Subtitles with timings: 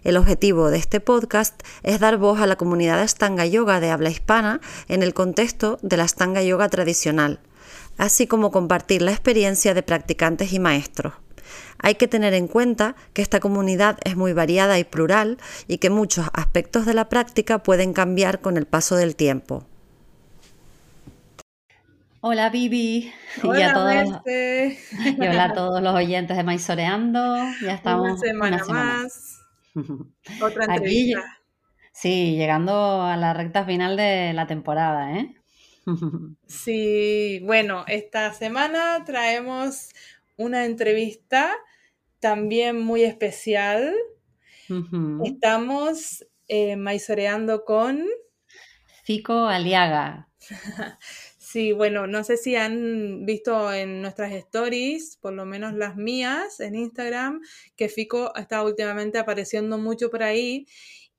[0.05, 3.91] El objetivo de este podcast es dar voz a la comunidad de Astanga Yoga de
[3.91, 7.39] habla hispana en el contexto de la Astanga Yoga tradicional,
[7.99, 11.15] así como compartir la experiencia de practicantes y maestros.
[11.79, 15.91] Hay que tener en cuenta que esta comunidad es muy variada y plural y que
[15.91, 19.67] muchos aspectos de la práctica pueden cambiar con el paso del tiempo.
[22.21, 27.37] Hola Vivi y, a todos, y hola a todos los oyentes de Maizoreando.
[27.61, 29.42] Ya estamos Una semana una semana más.
[30.41, 31.43] Otra Aquí, entrevista.
[31.93, 35.37] sí, llegando a la recta final de la temporada, ¿eh?
[36.47, 39.89] Sí, bueno, esta semana traemos
[40.37, 41.53] una entrevista
[42.21, 43.95] también muy especial.
[45.23, 48.05] Estamos eh, maizoreando con...
[49.05, 50.29] Fico Aliaga.
[51.53, 56.61] Sí, bueno, no sé si han visto en nuestras stories, por lo menos las mías
[56.61, 57.43] en Instagram,
[57.77, 60.67] que Fico está últimamente apareciendo mucho por ahí.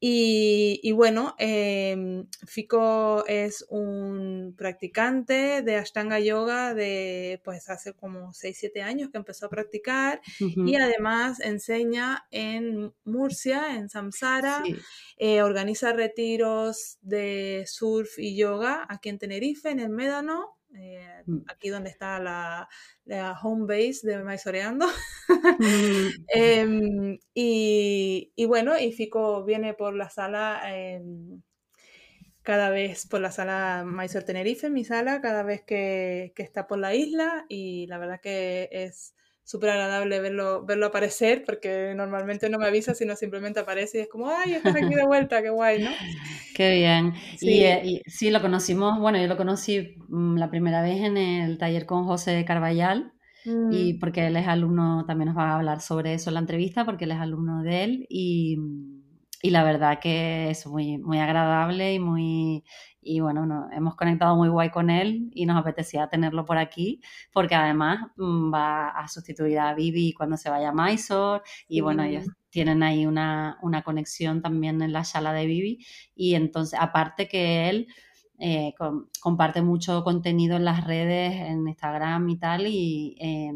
[0.06, 8.34] Y, y bueno, em, Fico es un practicante de Ashtanga Yoga de pues hace como
[8.34, 10.19] 6, 7 años que empezó a practicar
[10.66, 14.86] y además enseña en Murcia, en Samsara, Sí.
[15.18, 21.44] eh, organiza retiros de surf y yoga aquí en Tenerife, en el Médano, eh, Mm.
[21.47, 22.67] aquí donde está la,
[23.06, 24.88] la home base de Maizoreando.
[25.57, 26.09] Mm.
[26.28, 31.41] Em, y, y bueno, y Fico viene por la sala em,
[32.41, 36.79] cada vez por la sala Mysore Tenerife, mi sala, cada vez que, que está por
[36.79, 42.59] la isla y la verdad que es súper agradable verlo, verlo aparecer porque normalmente no
[42.59, 45.81] me avisa, sino simplemente aparece y es como, ay, estás aquí de vuelta, qué guay,
[45.83, 45.91] ¿no?
[46.55, 47.13] Qué bien.
[47.37, 47.49] Sí.
[47.49, 51.17] Y, eh, y sí, lo conocimos, bueno, yo lo conocí mm, la primera vez en
[51.17, 53.13] el taller con José Carballal.
[53.45, 56.39] Y Mm, porque él es alumno, también nos va a hablar sobre eso en la
[56.39, 58.57] entrevista, porque él es alumno de él y,
[59.41, 62.63] y la verdad que es muy, muy agradable y muy,
[63.06, 67.02] y bueno, no- hemos conectado muy guay con él y nos apetecía tenerlo por aquí,
[67.31, 72.03] porque además mm, va a sustituir a Vivi cuando se vaya a Mysore y bueno,
[72.03, 77.28] ellos tienen ahí una, una conexión también en la sala de Vivi y entonces, aparte
[77.28, 77.88] que él
[78.40, 83.52] eh, com- comparte mucho contenido en las redes, en Instagram y tal, y eh,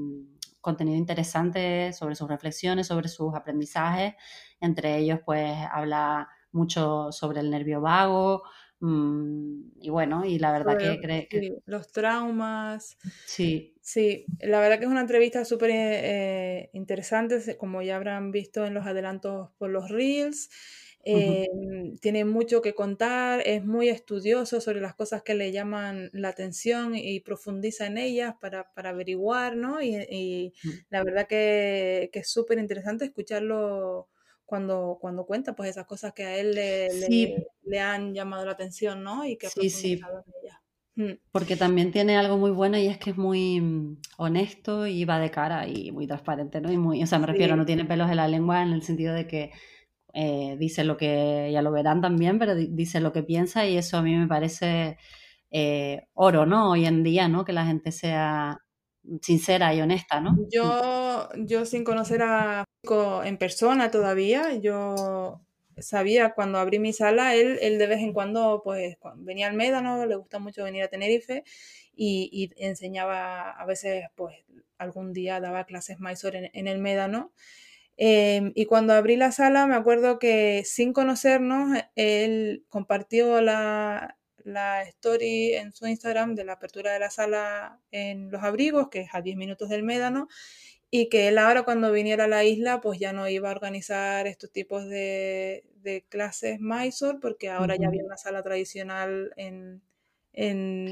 [0.62, 4.16] contenido interesante sobre sus reflexiones, sobre sus aprendizajes.
[4.60, 8.44] Entre ellos, pues habla mucho sobre el nervio vago.
[8.80, 12.98] Mm, y bueno, y la verdad que, Sobre, cree que sí, los traumas.
[13.24, 18.66] sí, Sí, la verdad que es una entrevista súper eh, interesante, como ya habrán visto
[18.66, 20.50] en los adelantos por los Reels.
[21.04, 21.46] Eh,
[22.02, 26.96] tiene mucho que contar, es muy estudioso sobre las cosas que le llaman la atención
[26.96, 29.82] y profundiza en ellas para, para averiguar, ¿no?
[29.82, 34.10] Y, y mm, la verdad que, que es súper interesante escucharlo
[34.48, 38.46] cuando, cuando cuenta pues esas cosas que a él le, sí, le, le han llamado
[38.48, 39.26] la atención, ¿no?
[39.26, 40.60] Y que ha sí, sí, en ellas.
[40.96, 45.06] Mm, porque también tiene algo muy bueno y es que es muy mm, honesto y
[45.06, 46.72] va de cara y muy transparente, ¿no?
[46.72, 48.82] Y muy, o sea, me refiero, Sí, no tiene pelos en la lengua en el
[48.84, 49.52] sentido de que
[50.14, 53.78] eh, dice lo que, ya lo verán también, pero di- dice lo que piensa y
[53.78, 54.98] eso a mí me parece
[55.52, 56.72] eh, oro, ¿no?
[56.72, 57.46] Hoy en día, ¿no?
[57.46, 58.60] Que la gente sea
[59.22, 60.38] sincera y honesta, ¿no?
[60.52, 65.42] Yo, yo sin conocer a Fico en persona todavía, yo
[65.78, 70.06] sabía cuando abrí mi sala, él, él de vez en cuando pues venía al Médano,
[70.06, 71.44] le gusta mucho venir a Tenerife
[71.96, 74.36] y, enseñaba a veces pues
[74.78, 77.32] algún día daba clases Mysore en, el Médano.
[77.98, 84.18] Em, y cuando abrí la sala, me acuerdo que sin conocernos, él compartió la,
[84.48, 89.02] la story en su Instagram de la apertura de la sala en Los Abrigos, que
[89.02, 90.28] es a 10 minutos del Médano,
[90.90, 94.26] y que él ahora cuando viniera a la isla, pues ya no iba a organizar
[94.26, 95.66] estos tipos de,
[96.10, 99.82] clases Mysore, porque ahora ya había una sala tradicional en,
[100.34, 100.92] en,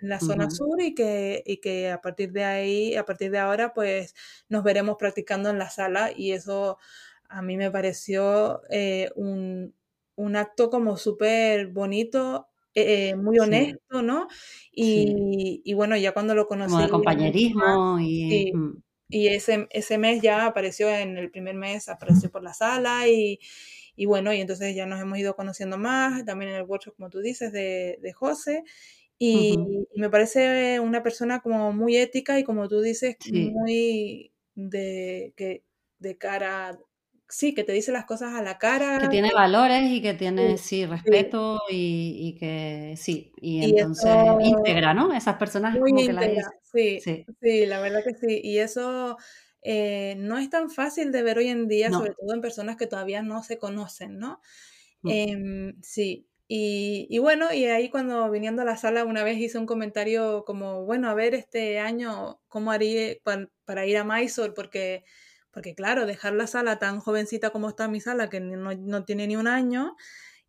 [0.00, 3.72] la zona sur y que, y que a partir de ahí, a partir de ahora,
[3.74, 4.14] pues
[4.48, 6.78] nos veremos practicando en la sala y eso
[7.28, 9.74] a mí me pareció eh, un,
[10.16, 14.28] un acto como súper bonito eh, muy honesto, ¿no?
[14.70, 16.72] Y, bueno, ya cuando lo conocí...
[16.72, 18.52] Como de compañerismo y...
[18.52, 18.82] Mm.
[19.08, 23.40] y ese, ese mes ya apareció, en el primer mes apareció por la sala y,
[23.96, 27.08] y bueno, y entonces ya nos hemos ido conociendo más, también en el workshop, como
[27.08, 28.62] tú dices, de, de José.
[29.18, 29.56] Y,
[29.94, 35.64] me parece una persona como muy ética y como tú dices, muy de, que,
[35.98, 36.78] de cara
[37.28, 38.98] sí, que te dice las cosas a la cara.
[38.98, 45.12] Que tiene valores y que tiene, sí, respeto Y, que sí, y, entonces íntegra, ¿no?
[45.12, 46.26] Esas personas como que las
[46.62, 48.40] sí, sí, la verdad que sí.
[48.42, 49.16] Y eso
[49.62, 52.86] eh, no es tan fácil de ver hoy en día, sobre todo en personas que
[52.86, 54.40] todavía no se conocen, ¿no?
[55.04, 56.28] Em, sí.
[56.48, 60.44] Y, y, bueno, y ahí cuando viniendo a la sala una vez hice un comentario
[60.44, 65.02] como, bueno, a ver este año cómo haría para, para ir a Mysore, porque
[65.56, 69.36] porque claro, dejar la sala tan jovencita como está mi sala, que no, tiene ni
[69.36, 69.96] un año,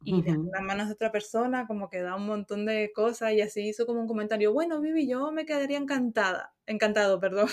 [0.04, 3.40] y dejar las manos de otra persona, como que da un montón de cosas, y
[3.40, 7.48] así hizo como un comentario, bueno, Vivi, yo me quedaría encantada, encantado, perdón.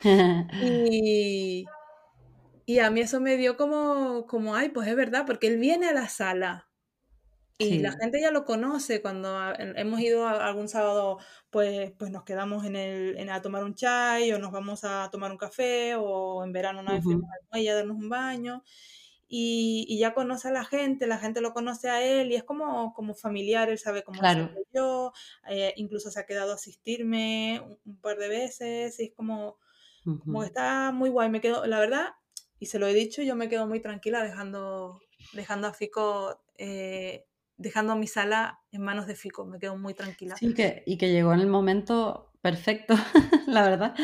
[0.60, 1.66] y,
[2.66, 5.86] y a mí eso me dio como, como, ay, pues es verdad, porque él viene
[5.86, 6.67] a la sala,
[7.58, 11.18] y la gente ya lo conoce cuando hemos ido a algún sábado,
[11.50, 15.08] pues, pues nos quedamos en el, en a tomar un chai o nos vamos a
[15.10, 18.62] tomar un café o en verano una vez fuimos a darnos un baño.
[19.30, 22.44] Y, y, ya conoce a la gente, la gente lo conoce a él y es
[22.44, 25.12] como, como familiar, él sabe cómo soy yo,
[25.50, 29.58] eh, incluso se ha quedado a asistirme un, par de veces y es como,
[30.24, 32.14] como está muy guay, me quedo, la verdad,
[32.58, 34.98] y se lo he dicho, yo me quedo muy tranquila dejando,
[35.34, 37.27] dejando a Fico eh,
[37.58, 40.36] dejando mi sala en manos de Fico, me quedo muy tranquila.
[40.36, 42.94] Sí, que, y que llegó en el momento perfecto,
[43.46, 43.94] la verdad.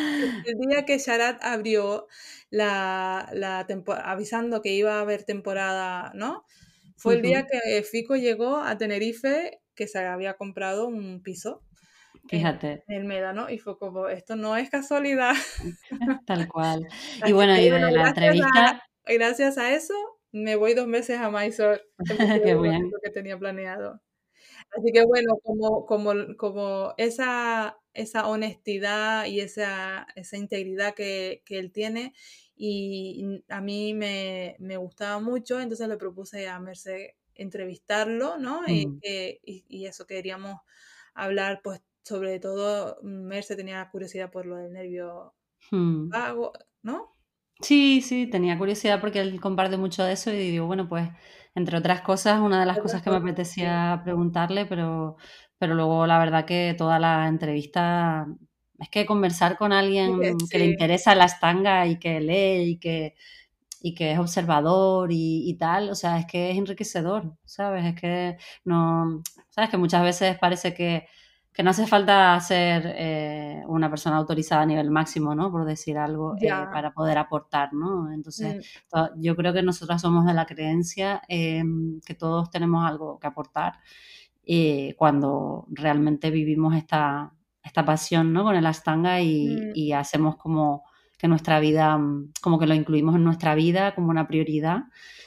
[0.45, 2.09] El día que Sharat abrió
[2.51, 3.67] la, la
[4.05, 6.45] avisando que iba a haber temporada, ¿no?
[6.97, 11.63] Fue el día que Fico llegó a Tenerife, que se había comprado un piso.
[12.29, 12.85] Fíjate.
[12.89, 15.35] En el Médano, y fue como, esto no es casualidad.
[16.27, 16.87] Tal cual.
[17.27, 18.83] y bueno, y de la entrevista...
[19.05, 19.95] gracias a eso
[20.35, 21.83] me voy dos meses a Mysore,
[22.45, 22.91] Qué bueno.
[23.03, 24.03] que tenía planeado.
[24.77, 31.61] Así que bueno, como, como, como esa, esa honestidad y esa, esa integridad que, que,
[31.61, 32.15] él tiene,
[32.57, 38.63] y a mí me, me, gustaba mucho, entonces le propuse a Merce entrevistarlo, ¿no?
[38.67, 40.61] Y, y, y, eso queríamos
[41.15, 45.35] hablar, pues sobre todo, Merce tenía curiosidad por lo del nervio
[45.71, 46.09] mm.
[46.09, 46.53] vago,
[46.83, 47.14] ¿no?
[47.65, 51.09] Sí, sí, tenía curiosidad porque él comparte mucho de eso y digo, bueno, pues
[51.55, 55.17] entre otras cosas, una de las cosas que me apetecía preguntarle, pero,
[55.57, 58.27] pero luego la verdad que toda la entrevista
[58.79, 63.15] es que conversar con alguien que le interesa la estanga y que lee y que,
[63.81, 67.87] y que es observador y, y, tal, o sea, es que es enriquecedor, ¿sabes?
[67.87, 69.71] Es que no, ¿sabes?
[69.71, 71.07] Que muchas veces parece que
[71.55, 75.53] que no hace falta ser eh, una persona autorizada a nivel máximo, ¿no?
[75.53, 78.13] Por decir algo, eh, para poder aportar, ¿no?
[78.13, 79.21] Entonces, mm.
[79.21, 83.75] yo creo que nosotras somos de la creencia em, que todos tenemos algo que aportar
[84.45, 87.33] eh, cuando realmente vivimos esta,
[87.63, 88.43] esta pasión, ¿no?
[88.43, 89.71] Con el astanga y, mm.
[89.75, 90.83] y hacemos como
[91.19, 94.85] que nuestra vida, mm, como que lo incluimos en nuestra vida como una prioridad.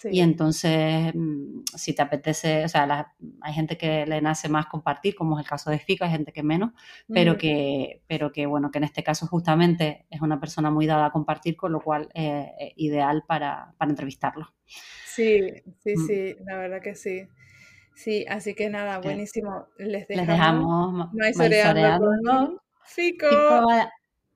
[0.10, 5.16] Y entonces, mm, si te apetece, o sea, hay gente que le nace más compartir,
[5.16, 6.72] como es el caso de Fico, hay gente que menos,
[7.12, 7.38] pero, mm.
[7.38, 11.12] que, pero que, bueno, que en este caso justamente es una persona muy dada a
[11.12, 14.54] compartir, con lo cual es ideal para, para entrevistarlo.
[15.06, 15.42] Sí,
[15.80, 17.28] sí, sí, la verdad que sí.
[17.96, 19.68] Sí, así que nada, buenísimo.
[19.80, 22.52] Les dejamos, Les dejamos
[22.86, 23.28] Fico.
[23.28, 23.68] Fico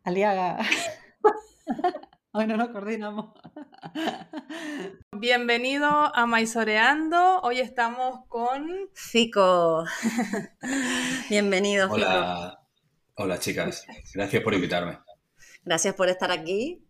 [0.04, 0.58] Aliaga.
[2.32, 3.34] Hoy no nos coordinamos.
[5.12, 7.42] Bienvenido a Maisoreando.
[7.42, 9.86] Hoy estamos con Fico.
[11.30, 12.60] Bienvenido, Hola.
[13.16, 13.86] Hola, chicas.
[14.14, 15.00] Gracias por invitarme.
[15.64, 16.84] Gracias por estar aquí.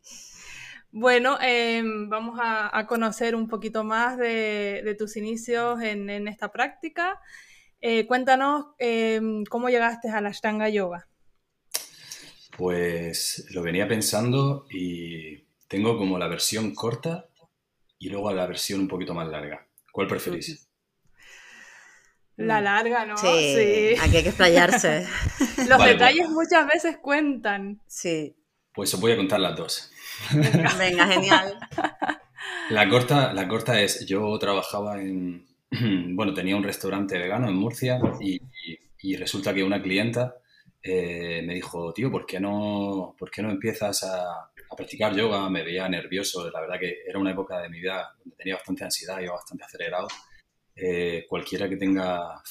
[0.91, 7.19] Bueno, em, vamos a, conocer un poquito más de, tus inicios en, esta práctica.
[7.79, 11.07] Eh, cuéntanos em, cómo llegaste a la Ashtanga Yoga.
[12.61, 17.25] Pues lo venía pensando y tengo como la versión corta
[17.97, 19.65] y luego la versión un poquito más larga.
[19.91, 20.69] ¿Cuál preferís?
[22.35, 23.17] La larga, ¿no?
[23.17, 25.07] Sí, aquí hay que explayarse.
[25.67, 27.81] Los detalles muchas veces cuentan.
[27.87, 28.35] Sí.
[28.75, 29.91] Pues os voy a contar las dos.
[30.77, 31.57] Venga, genial.
[32.69, 35.47] La corta, la corta es, yo trabajaba en,
[36.15, 40.35] bueno, tenía un restaurante vegano en Murcia y, resulta que una clienta
[40.83, 45.49] eh, me dijo, tío, ¿por qué no, por qué no empiezas a, practicar yoga?
[45.49, 48.83] Me veía nervioso, la verdad que era una época de mi vida donde tenía bastante
[48.83, 50.07] ansiedad, iba bastante acelerado.
[50.75, 52.41] Eh, cualquiera que tenga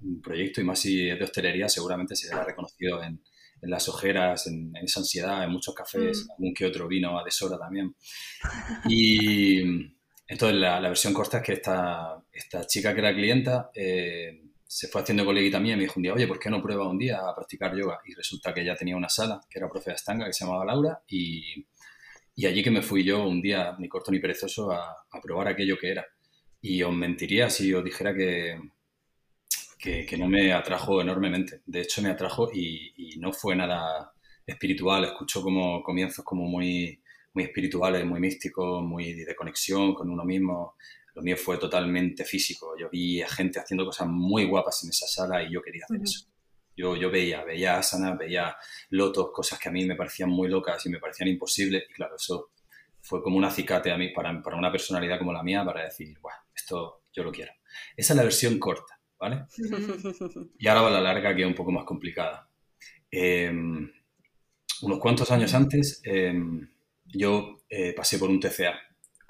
[0.00, 3.20] un proyecto, y más si es de hostelería, seguramente se será reconocido en,
[3.64, 6.32] en las ojeras, en, esa ansiedad, en muchos cafés, mm.
[6.32, 7.94] algún que otro vino a deshora también.
[8.88, 9.60] Y
[10.26, 14.43] entonces la, versión corta es que esta, esta chica que era clienta eh,
[14.74, 16.88] se fue haciendo coleguita mía y me dijo un día, oye, ¿por qué no prueba
[16.88, 18.00] un día a practicar yoga?
[18.06, 20.64] Y resulta que ella tenía una sala, que era profe de Astanga, que se llamaba
[20.64, 21.64] Laura, y,
[22.34, 25.46] y allí que me fui yo un día, ni corto ni perezoso, a, a probar
[25.46, 26.04] aquello que era.
[26.60, 28.58] Y os mentiría si os dijera que,
[29.78, 31.60] que, no me atrajo enormemente.
[31.66, 34.12] De hecho, me atrajo y, no fue nada
[34.44, 35.04] espiritual.
[35.04, 37.00] Escucho como comienzos como muy,
[37.32, 40.74] muy espirituales, muy místicos, muy de conexión con uno mismo.
[41.14, 42.76] Lo mío fue totalmente físico.
[42.78, 46.00] Yo vi a gente haciendo cosas muy guapas en esa sala y yo quería hacer
[46.02, 46.26] eso.
[46.76, 48.56] Yo, yo veía, veía asanas, veía
[48.90, 51.84] lotos, cosas que a mí me parecían muy locas y me parecían imposibles.
[51.88, 52.50] Y claro, eso
[53.00, 56.18] fue como un acicate a mí para, para una personalidad como la mía para decir,
[56.20, 57.52] bueno, esto yo lo quiero.
[57.96, 58.98] Esa es la versión corta.
[59.18, 59.46] ¿vale?
[60.58, 62.48] y ahora va la larga, que es un poco más complicada.
[63.10, 63.90] Em,
[64.82, 66.68] unos cuantos años antes, em,
[67.04, 68.78] yo eh, pasé por un TCA,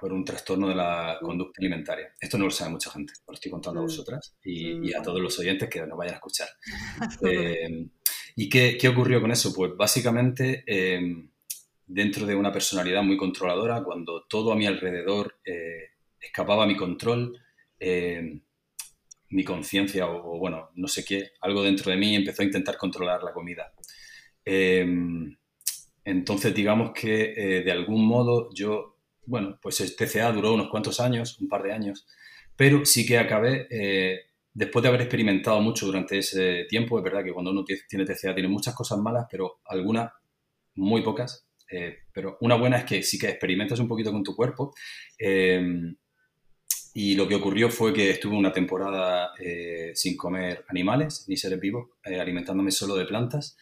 [0.04, 2.12] por un trastorno de la conducta alimentaria.
[2.20, 3.86] Esto no lo sabe mucha gente, lo estoy contando a mm.
[3.86, 5.02] vosotras y, a mm.
[5.02, 6.48] todos los oyentes que nos vayan a escuchar.
[7.22, 7.88] Em,
[8.36, 9.54] ¿Y qué, qué, ocurrió con eso?
[9.54, 10.62] Pues básicamente,
[11.86, 16.76] dentro de una personalidad muy controladora, cuando todo a mi alrededor eh, escapaba a mi
[16.76, 17.40] control,
[19.30, 23.22] mi conciencia o, bueno, no sé qué, algo dentro de mí empezó a intentar controlar
[23.22, 23.72] la comida.
[24.44, 25.34] Em,
[26.04, 28.93] entonces, digamos que eh, de algún modo yo,
[29.26, 32.06] bueno, pues este TCA duró unos cuantos años, un par de años,
[32.56, 34.20] pero sí que acabé, eh,
[34.52, 38.34] después de haber experimentado mucho durante ese tiempo, es verdad que cuando uno tiene TCA
[38.34, 40.12] tiene muchas cosas malas, pero algunas,
[40.76, 44.36] muy pocas, eh, pero una buena es que sí que experimentas un poquito con tu
[44.36, 44.74] cuerpo
[45.18, 45.96] em,
[46.92, 51.58] y lo que ocurrió fue que estuve una temporada eh, sin comer animales ni seres
[51.58, 53.56] vivos, alimentándome solo de plantas.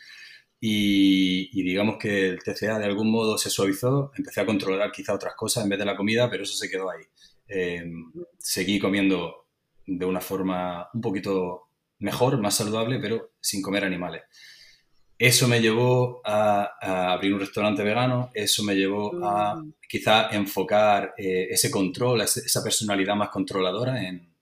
[0.65, 5.35] Y, digamos que el TCA de algún modo se suavizó, empecé a controlar quizá otras
[5.35, 7.03] cosas en vez de la comida, pero eso se quedó ahí.
[7.49, 9.49] Em, seguí comiendo
[9.85, 14.23] de una forma un poquito mejor, más saludable, pero sin comer animales.
[15.19, 19.75] Eso me llevó a, abrir un restaurante vegano, eso me llevó a mm.
[19.89, 24.33] quizá enfocar eh, ese control, esa personalidad más controladora en,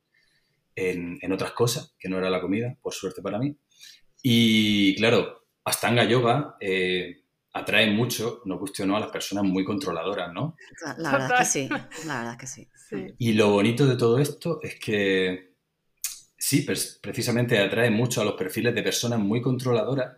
[0.76, 3.56] en, otras cosas, que no era la comida, por suerte para mí.
[4.22, 10.56] Y claro, Astanga Yoga eh, atrae mucho, no cuestionó a las personas muy controladoras, ¿no?
[10.98, 11.68] La verdad es que sí,
[12.06, 12.68] la verdad es que sí.
[13.18, 15.54] Y lo bonito de todo esto es que
[16.36, 16.66] sí,
[17.00, 20.16] precisamente atrae mucho a los perfiles de personas muy controladoras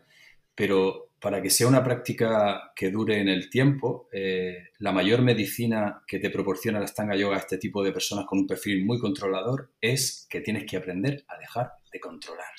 [0.55, 6.03] pero para que sea una práctica que dure en el tiempo, eh, la mayor medicina
[6.07, 8.99] que te proporciona la Stanga Yoga a este tipo de personas con un perfil muy
[8.99, 12.53] controlador es que tienes que aprender a dejar de controlar.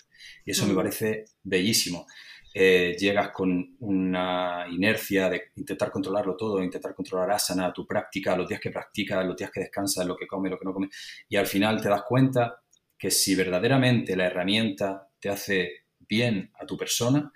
[0.45, 0.77] Y eso me mm.
[0.77, 2.07] parece bellísimo.
[2.53, 8.47] Eh, llegas con una inercia de intentar controlarlo todo, intentar controlar asana, tu práctica, los
[8.47, 11.35] días que practicas, los días que descansas, lo que comes, lo que no comes, y
[11.35, 12.61] al final te das cuenta
[12.97, 17.31] que si verdaderamente la herramienta te hace bien a tu persona,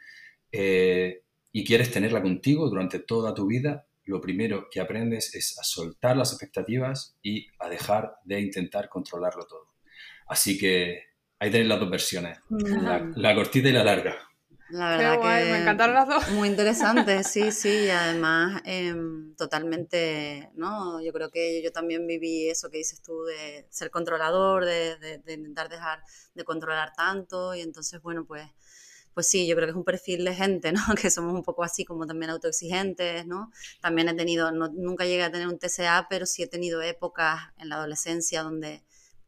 [0.52, 5.64] eh, y quieres tenerla contigo durante toda tu vida, lo primero que aprendes es a
[5.64, 9.74] soltar las expectativas y a dejar de intentar controlarlo todo.
[10.28, 11.04] Así que
[11.40, 12.40] ahí tenéis las dos versiones,
[13.16, 14.16] la, cortita y la larga.
[14.70, 16.30] La verdad que me encantaron las dos.
[16.32, 21.02] Muy interesante, sí, sí, y además em, totalmente, ¿no?
[21.02, 25.34] Yo creo que yo también viví eso que dices tú de ser controlador, de, de
[25.34, 28.48] intentar dejar de controlar tanto, y entonces, bueno, pues
[29.18, 30.80] pues sí, yo creo que es un perfil de gente, ¿no?
[31.02, 33.52] Que somos un poco así como también autoexigentes, ¿no?
[33.82, 37.70] También he tenido, nunca llegué a tener un TCA, pero sí he tenido épocas en
[37.70, 38.84] la adolescencia donde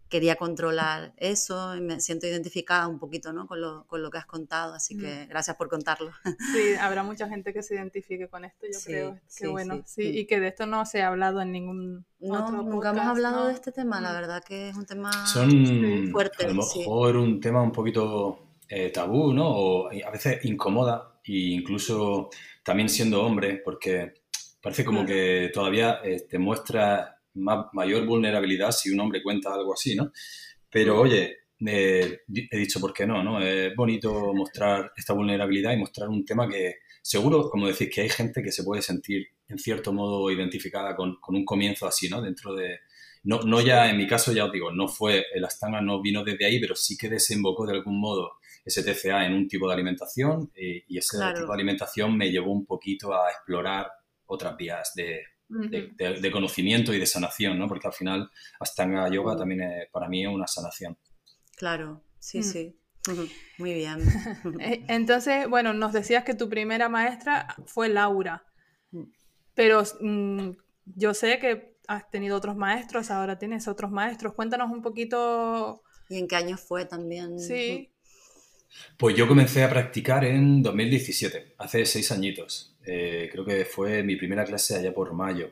[0.10, 3.48] quería controlar eso y me siento identificada un poquito ¿no?
[3.48, 5.00] con, lo, con lo que has contado, así Mm.
[5.02, 6.12] que gracias por contarlo.
[6.24, 9.14] Sí, habrá mucha gente que se identifique con esto, yo Sí, creo.
[9.14, 9.76] Qué sí, bueno.
[9.86, 10.04] sí.
[10.04, 13.02] Sí, y que de esto no se ha hablado en ningún No, otro nunca hemos
[13.02, 13.48] podcast, hablado ¿no?
[13.48, 14.16] de este tema, la Mm.
[14.16, 15.12] verdad que es un tema...
[15.28, 16.80] Son fuerte, a lo sí.
[16.80, 19.48] mejor un tema un poquito eh, tabú, ¿no?
[19.48, 22.30] O a veces incomoda, e incluso
[22.64, 24.14] también siendo hombre, porque
[24.62, 29.74] parece como que todavía eh, te muestra ma- mayor vulnerabilidad si un hombre cuenta algo
[29.74, 30.12] así, ¿no?
[30.70, 32.20] Pero oye, eh,
[32.52, 33.42] he dicho por qué no, ¿no?
[33.42, 38.10] Es bonito mostrar esta vulnerabilidad y mostrar un tema que seguro, como decís, que hay
[38.10, 42.22] gente que se puede sentir en cierto modo identificada con, con un comienzo así, ¿no?
[42.22, 42.80] Dentro de,
[43.24, 46.24] no, no ya, en mi caso, ya os digo, no fue, el Astana no vino
[46.24, 48.34] desde ahí, pero sí que desembocó de algún modo
[48.64, 51.40] ese TCA en un tipo de alimentación eh, y ese Claro.
[51.40, 53.88] tipo de alimentación me llevó un poquito a explorar
[54.28, 55.96] otras vías de, de- Ujú.
[55.98, 57.68] de- de conocimiento y de sanación, ¿no?
[57.68, 58.30] Porque al final
[58.60, 59.40] Astanga Yoga Ujú.
[59.40, 60.98] también es, para mí es una sanación.
[61.58, 62.44] Claro, sí, Mm.
[62.44, 62.76] sí.
[63.58, 63.98] Muy bien.
[64.62, 68.44] Eh, Entonces, bueno, nos decías que tu primera maestra fue Laura,
[68.92, 69.04] Mm.
[69.56, 70.52] pero mm,
[70.96, 74.34] yo sé que has tenido otros maestros, ahora tienes otros maestros.
[74.36, 77.40] Cuéntanos un poquito, ¿Y en qué año fue también?
[77.40, 77.92] sí,
[78.98, 82.76] Pues yo comencé a practicar en 2017, hace seis añitos.
[82.92, 85.52] Eh, creo que fue mi primera clase allá por mayo.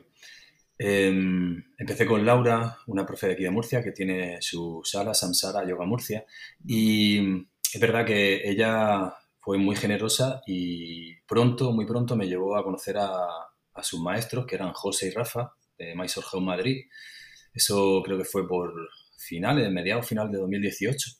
[0.78, 5.66] Em, empecé con Laura, una profe de aquí de Murcia que tiene su sala Samsara
[5.68, 6.24] Yoga Murcia.
[6.66, 7.18] Y
[7.74, 12.98] es verdad que ella fue muy generosa y pronto, muy pronto me llevó a conocer
[12.98, 13.10] a,
[13.74, 16.84] a sus maestros, que eran José y Rafa, de Mysore House Madrid.
[17.54, 18.72] Eso creo que fue por
[19.18, 21.10] finales, mediados final de 2018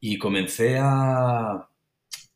[0.00, 1.68] y comencé a,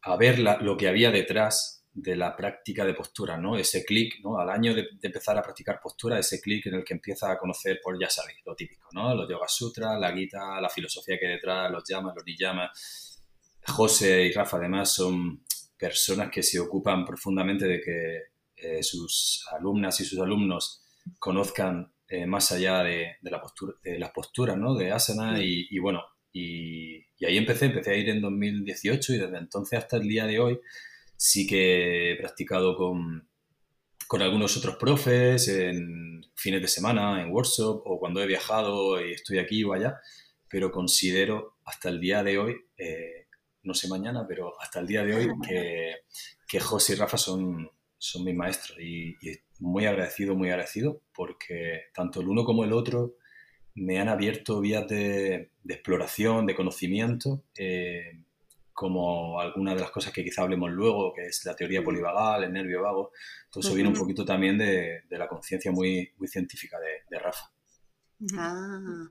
[0.03, 3.57] a ver la- lo que había detrás de la práctica de postura, ¿no?
[3.57, 4.39] Ese clic, ¿no?
[4.39, 7.39] Al año de, de empezar a practicar postura, ese clic en el que empieza a
[7.39, 9.15] conocer, pues ya sabéis, lo típico, ¿no?
[9.15, 13.23] Los Yoga Sutras, la Gita, la filosofía que hay detrás, los llamas, los niyamas.
[13.67, 15.43] José y Rafa, además, son
[15.79, 18.21] personas que se ocupan profundamente de que
[18.57, 20.83] eh, sus alumnas y sus alumnos
[21.19, 24.75] conozcan eh, más allá de, de la postura, de las posturas, ¿no?
[24.75, 29.19] De asana y, y bueno, y, y ahí empecé, empecé a ir en 2018 y
[29.19, 30.61] desde entonces hasta el día de hoy
[31.17, 33.29] sí que he practicado con,
[34.07, 39.13] con algunos otros profes en fines de semana, en workshop o cuando he viajado y
[39.13, 40.01] estoy aquí o allá,
[40.49, 43.27] pero considero hasta el día de hoy, eh,
[43.63, 45.97] no sé mañana, pero hasta el día de hoy que,
[46.47, 51.85] que José y Rafa son, son mis maestros y, y muy agradecido, muy agradecido porque
[51.95, 53.17] tanto el uno como el otro
[53.75, 58.25] me han abierto vías de, de exploración, de conocimiento, eh,
[58.77, 62.55] como algunas de las cosas que quizá hablemos luego, que es la teoría polivagal, el
[62.55, 63.13] nervio vago.
[63.51, 67.21] Todo eso viene un poquito también de, de la conciencia muy, muy científica de, de
[67.21, 67.51] Rafa.
[68.39, 69.11] Ah,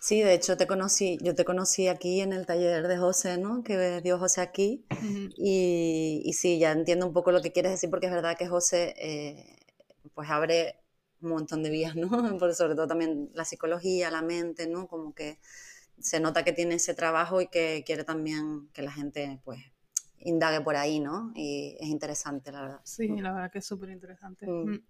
[0.00, 3.62] sí, de hecho te conocí, yo te conocí aquí en el taller de José, ¿no?
[3.62, 4.86] Que dio José aquí.
[4.90, 5.32] Ujú.
[5.36, 8.48] Y, y sí, ya entiendo un poco lo que quieres decir, porque es verdad que
[8.48, 9.58] José eh,
[10.14, 10.80] pues abre
[11.20, 12.08] un montón de vías, ¿no?
[12.38, 14.88] Por- sobre todo también la psicología, la mente, ¿no?
[14.88, 15.38] Como que
[16.00, 19.60] se nota que tiene ese trabajo y que quiere también que la gente pues
[20.20, 21.32] indague por ahí, ¿no?
[21.34, 22.80] Y es interesante, la verdad.
[22.84, 24.46] Sí, la verdad que es súper interesante.
[24.46, 24.70] Mm.
[24.70, 24.84] Mm.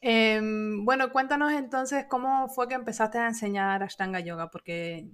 [0.00, 5.08] Em, bueno, cuéntanos entonces cómo fue que empezaste a enseñar Ashtanga Yoga, porque,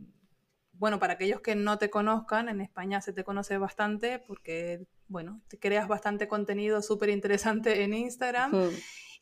[0.72, 5.40] bueno, para aquellos que no te conozcan, en España se te conoce bastante porque, bueno,
[5.48, 8.70] te creas bastante contenido súper interesante en Instagram Mm.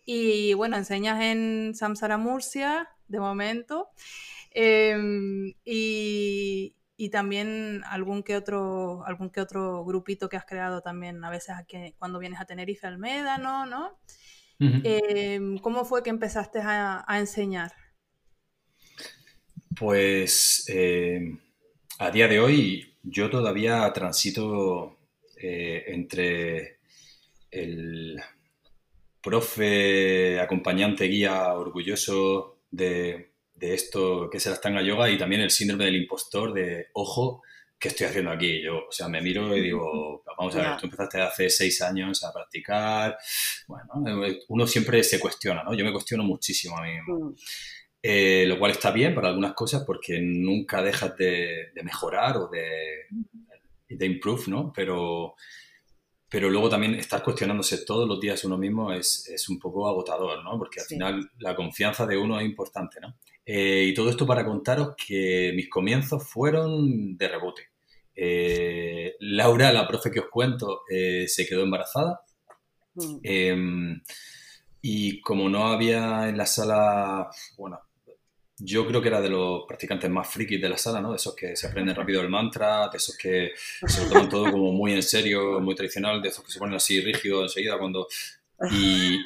[0.07, 3.91] y, bueno, enseñas en Samsara Murcia de momento
[4.51, 11.25] em, y, y también algún que otro algún que otro grupito que has creado también
[11.25, 13.99] a veces aquí, cuando vienes a Tenerife al Médano, ¿no?
[14.59, 17.73] Em, ¿Cómo fue que empezaste a, a enseñar?
[19.75, 21.39] Pues eh,
[21.99, 24.99] a día de hoy yo todavía transito
[25.37, 26.81] eh, entre
[27.51, 28.21] el
[29.23, 33.30] profe, acompañante, guía orgulloso de,
[33.61, 37.43] de esto que es el Astanga Yoga y también el síndrome del impostor de, ojo,
[37.79, 38.63] ¿qué estoy haciendo aquí?
[38.63, 42.25] Yo, o sea, me miro y digo, vamos a ver, tú empezaste hace seis años
[42.25, 43.17] a practicar.
[43.69, 45.75] Bueno, uno siempre se cuestiona, ¿no?
[45.75, 47.31] Yo me cuestiono muchísimo a mí mismo.
[47.31, 47.35] Mm.
[48.03, 52.49] Eh, lo cual está bien para algunas cosas porque nunca dejas de, de mejorar o
[52.49, 53.07] de,
[53.89, 54.73] de improve, ¿no?
[54.75, 55.35] Pero,
[56.29, 60.43] pero luego también estar cuestionándose todos los días uno mismo es, es un poco agotador,
[60.43, 60.57] ¿no?
[60.59, 60.95] Porque al Sí.
[60.95, 63.17] final la confianza de uno es importante, ¿no?
[63.53, 67.63] Eh, y todo esto para contaros que mis comienzos fueron de rebote.
[68.15, 72.21] Eh, Laura, la profe que os cuento, eh, se quedó embarazada
[72.95, 73.21] Mm.
[73.23, 74.01] eh,
[74.83, 77.81] y como no había en la sala, bueno,
[78.59, 81.11] yo creo que era de los practicantes más frikis de la sala, ¿no?
[81.11, 84.51] De esos que se aprenden rápido el mantra, de esos que se lo toman todo
[84.51, 88.07] como muy en serio, muy tradicional, de esos que se ponen así rígidos enseguida cuando...
[88.71, 89.19] Y,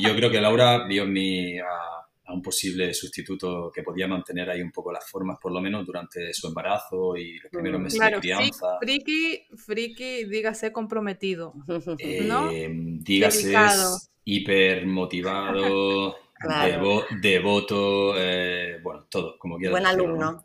[0.00, 1.93] yo creo que Laura vio en mí a,
[2.32, 6.32] un posible sustituto que podía mantener ahí un poco las formas, por lo menos durante
[6.32, 8.78] su embarazo y los primeros meses de crianza.
[8.80, 11.52] Friki, friki, dígase comprometido,
[12.24, 12.50] ¿no?
[12.50, 13.54] Eh, dígase
[14.24, 16.16] hiper motivado
[17.20, 19.72] devoto, eh, bueno, todo, como quieras.
[19.72, 20.44] Buen alumno.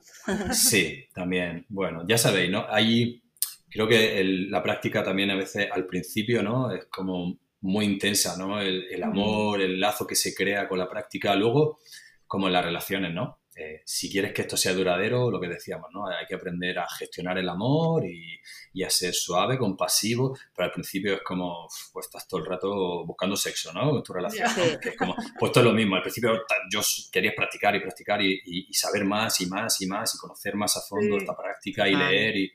[0.51, 1.65] Sí, también.
[1.69, 2.65] Bueno, ya sabéis, ¿no?
[2.69, 3.21] Ahí
[3.69, 6.71] creo que la práctica también a veces al principio, ¿no?
[6.71, 8.61] Es como muy intensa, ¿no?
[8.61, 11.35] El, amor, el lazo que se crea con la práctica.
[11.35, 11.79] Luego,
[12.25, 13.39] como en las relaciones, ¿no?
[13.55, 16.07] Eh, si quieres que esto sea duradero, lo que decíamos, ¿no?
[16.07, 18.39] Hay que aprender a gestionar el amor y,
[18.81, 23.35] a ser suave, compasivo, pero al principio es como, pues estás todo el rato buscando
[23.35, 23.97] sexo, ¿no?
[23.97, 24.47] En tu relación.
[24.81, 25.95] es como, pues es lo mismo.
[25.97, 26.41] Al principio
[26.71, 26.79] yo
[27.11, 30.81] quería practicar y practicar y, saber más y más y más y conocer más a
[30.81, 32.53] fondo esta práctica y leer y,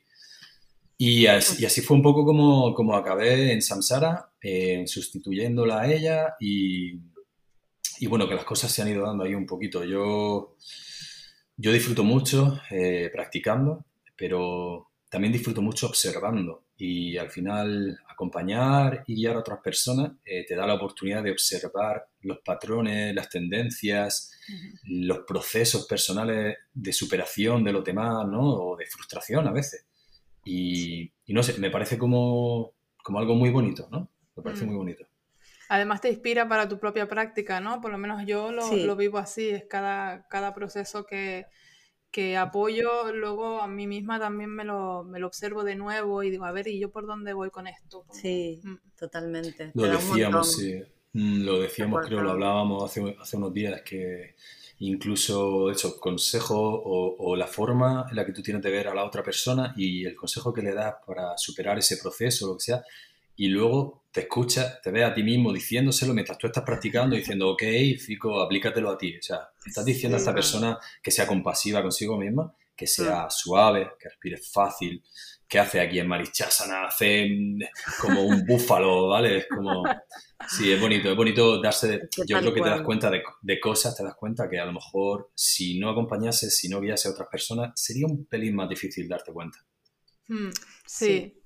[0.96, 6.94] y así, fue un poco como, como acabé en Samsara, eh, sustituyéndola a ella y,
[7.98, 9.84] y bueno, que las cosas se han ido dando ahí un poquito.
[9.84, 10.56] Yo
[11.56, 13.84] yo disfruto mucho eh, practicando,
[14.16, 20.44] pero también disfruto mucho observando y al final acompañar y guiar a otras personas eh,
[20.44, 24.32] te da la oportunidad de observar los patrones, las tendencias,
[24.88, 28.40] los procesos personales de superación de los demás, ¿no?
[28.40, 29.86] O de frustración a veces.
[30.44, 34.10] Y, no sé, me parece como, como, algo muy bonito, ¿no?
[34.36, 34.68] Me parece mm.
[34.68, 35.06] muy bonito.
[35.68, 37.80] Además te inspira para tu propia práctica, ¿no?
[37.80, 41.46] Por lo menos yo lo, vivo así, es cada, cada proceso que,
[42.38, 46.44] apoyo, luego a mí misma también me lo, me lo, observo de nuevo y digo,
[46.44, 48.04] a ver, ¿y yo por dónde voy con esto?
[48.12, 48.74] Sí, mm.
[48.98, 49.72] totalmente.
[49.74, 50.82] Lo decíamos, sí.
[51.14, 54.34] Mm, lo decíamos, creo, lo hablábamos hace, hace unos días, que
[54.78, 58.94] incluso, eso, consejo o, o, la forma en la que tú tienes de ver a
[58.94, 62.64] la otra persona y el consejo que le das para superar ese proceso, lo que
[62.64, 62.84] sea,
[63.36, 67.50] y luego te escuchas, te ves a ti mismo diciéndoselo mientras tú estás practicando, diciendo,
[67.50, 67.62] ok,
[67.98, 69.16] Fico, aplícatelo a ti.
[69.18, 73.90] O sea, estás diciendo a esta persona que sea compasiva consigo misma, que sea suave,
[73.98, 75.02] que respire fácil,
[75.48, 77.28] que hace aquí en Marichasana, hace
[78.00, 79.38] como un búfalo, ¿vale?
[79.38, 79.82] Es como...
[80.48, 82.08] Sí, es bonito, es bonito darse...
[82.26, 85.30] yo creo que te das cuenta de, cosas, te das cuenta que a lo mejor
[85.34, 89.32] si no acompañases, si no guiase a otras personas, sería un pelín más difícil darte
[89.32, 89.58] cuenta.
[90.28, 90.50] Hmm,
[90.86, 91.40] sí.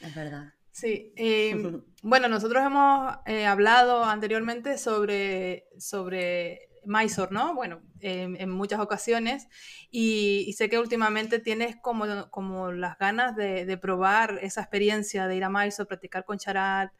[0.00, 0.52] Es verdad.
[0.72, 7.54] Sí, em, bueno, nosotros hemos eh, hablado anteriormente sobre, sobre Mysore, ¿no?
[7.54, 9.48] Bueno, en muchas ocasiones
[9.90, 15.36] y, sé que últimamente tienes como, como las ganas de, de, probar esa experiencia de
[15.36, 16.92] ir a Mysore, practicar con Charat,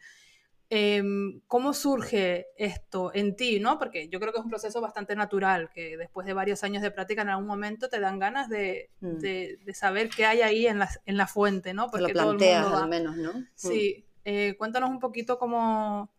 [0.74, 3.60] Em, ¿Cómo surge esto en ti?
[3.60, 3.78] ¿no?
[3.78, 6.90] Porque yo creo que es un proceso bastante natural, que después de varios años de
[6.90, 9.18] práctica en algún momento te dan ganas de, mm.
[9.18, 11.90] de, saber qué hay ahí en la, en la fuente, ¿no?
[11.90, 13.34] Porque lo planteas al menos, ¿no?
[13.34, 13.46] Mm.
[13.54, 14.06] Sí.
[14.24, 16.10] Eh, cuéntanos un poquito cómo,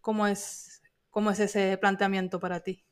[0.00, 0.71] cómo, es,
[1.12, 2.82] cómo es ese planteamiento para ti.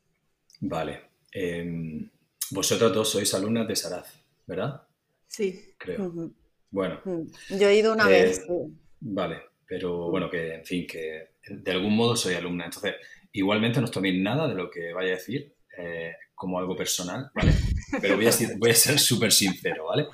[0.61, 1.09] Vale.
[1.33, 2.09] Em,
[2.51, 4.07] vosotros dos sois alumnas de Saraz,
[4.47, 4.83] ¿verdad?
[5.27, 5.75] Sí.
[5.77, 6.31] Creo.
[6.69, 7.01] Bueno.
[7.49, 8.45] Yo he ido una vez.
[8.47, 8.67] Eh,
[9.01, 12.65] vale pero bueno, que en fin, que de algún modo soy alumna.
[12.65, 12.95] Entonces,
[13.31, 17.31] igualmente no os toméis nada de lo que vaya a decir eh, como algo personal,
[17.33, 17.53] ¿vale?
[18.01, 20.07] Pero voy a, voy a ser súper sincero, ¿vale?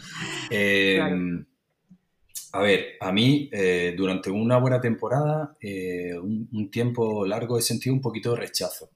[0.51, 0.99] Eh,
[2.51, 8.01] a ver, a mí eh, durante una buena temporada, un, tiempo largo, he sentido un
[8.01, 8.91] poquito de rechazo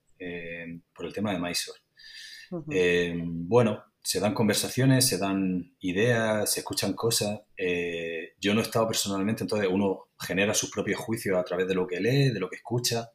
[0.93, 1.79] por el tema de Mysore.
[3.47, 7.41] bueno, se dan conversaciones, se dan ideas, se escuchan cosas.
[7.55, 11.75] Eh, yo no he estado personalmente, entonces uno genera sus propios juicios a través de
[11.75, 13.11] lo que lee, de lo que escucha.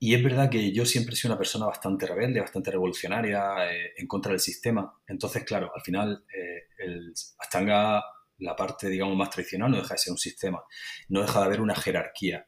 [0.00, 3.92] Y es verdad que yo siempre he sido una persona bastante rebelde, bastante revolucionaria, eh,
[3.96, 4.92] en contra del sistema.
[5.06, 8.02] Entonces, claro, al final eh, el Astanga,
[8.42, 10.62] la parte, digamos, más tradicional, no deja de ser un sistema.
[11.08, 12.46] No deja de haber una jerarquía.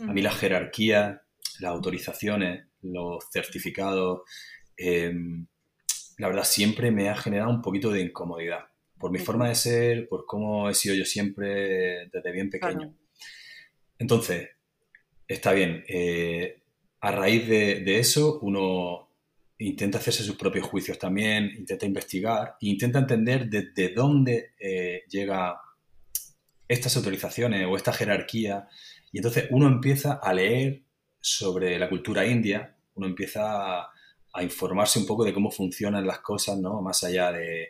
[0.00, 1.22] A mí la jerarquía,
[1.60, 4.22] las autorizaciones, los certificados,
[6.18, 8.66] la verdad siempre me ha generado un poquito de incomodidad,
[8.98, 12.94] por mi forma de ser, por cómo he sido yo siempre desde bien pequeño.
[13.98, 14.50] Entonces,
[15.28, 16.62] está bien, eh,
[17.00, 19.03] a raíz de, eso uno
[19.58, 25.60] intenta hacerse sus propios juicios también, intenta investigar e intenta entender desde dónde eh, llega
[26.68, 28.68] estas autorizaciones o esta jerarquía.
[29.12, 30.82] Y entonces uno empieza a leer
[31.20, 33.90] sobre la cultura india, uno empieza a,
[34.42, 36.82] informarse un poco de cómo funcionan las cosas, ¿no?
[36.82, 37.68] Más allá de...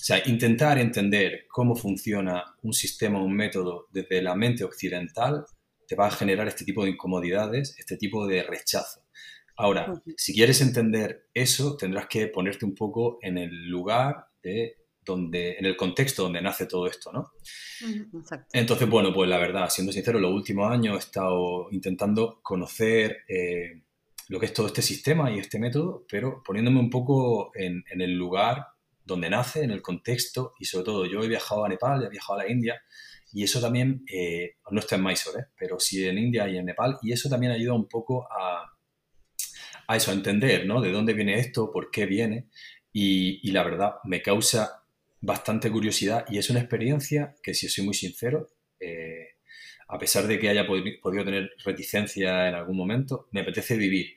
[0.00, 5.44] O sea, intentar entender cómo funciona un sistema, un método desde la mente occidental
[5.88, 9.02] te va a generar este tipo de incomodidades, este tipo de rechazo.
[9.60, 15.56] Ahora, si quieres entender eso, tendrás que ponerte un poco en el lugar de donde,
[15.58, 17.32] en el contexto donde nace todo esto, ¿no?
[18.52, 23.82] Entonces, bueno, pues la verdad, siendo sincero, los últimos años he estado intentando conocer eh,
[24.28, 28.14] lo que es todo este sistema y este método, pero poniéndome un poco en, el
[28.14, 28.64] lugar
[29.04, 32.38] donde nace, en el contexto y sobre todo yo he viajado a Nepal, he viajado
[32.38, 32.80] a la India
[33.32, 35.46] y eso también, eh, no está en Mysore, ¿eh?
[35.58, 38.77] pero sí en India y en Nepal y eso también ayuda un poco a,
[39.88, 40.80] a eso, a entender, ¿no?
[40.80, 42.46] De dónde viene esto, por qué viene
[42.92, 44.84] y, y la verdad me causa
[45.20, 48.48] bastante curiosidad y es una experiencia que, si soy muy sincero,
[48.78, 49.30] eh,
[49.88, 54.14] a pesar de que haya podido tener reticencia en algún momento, me apetece vivir.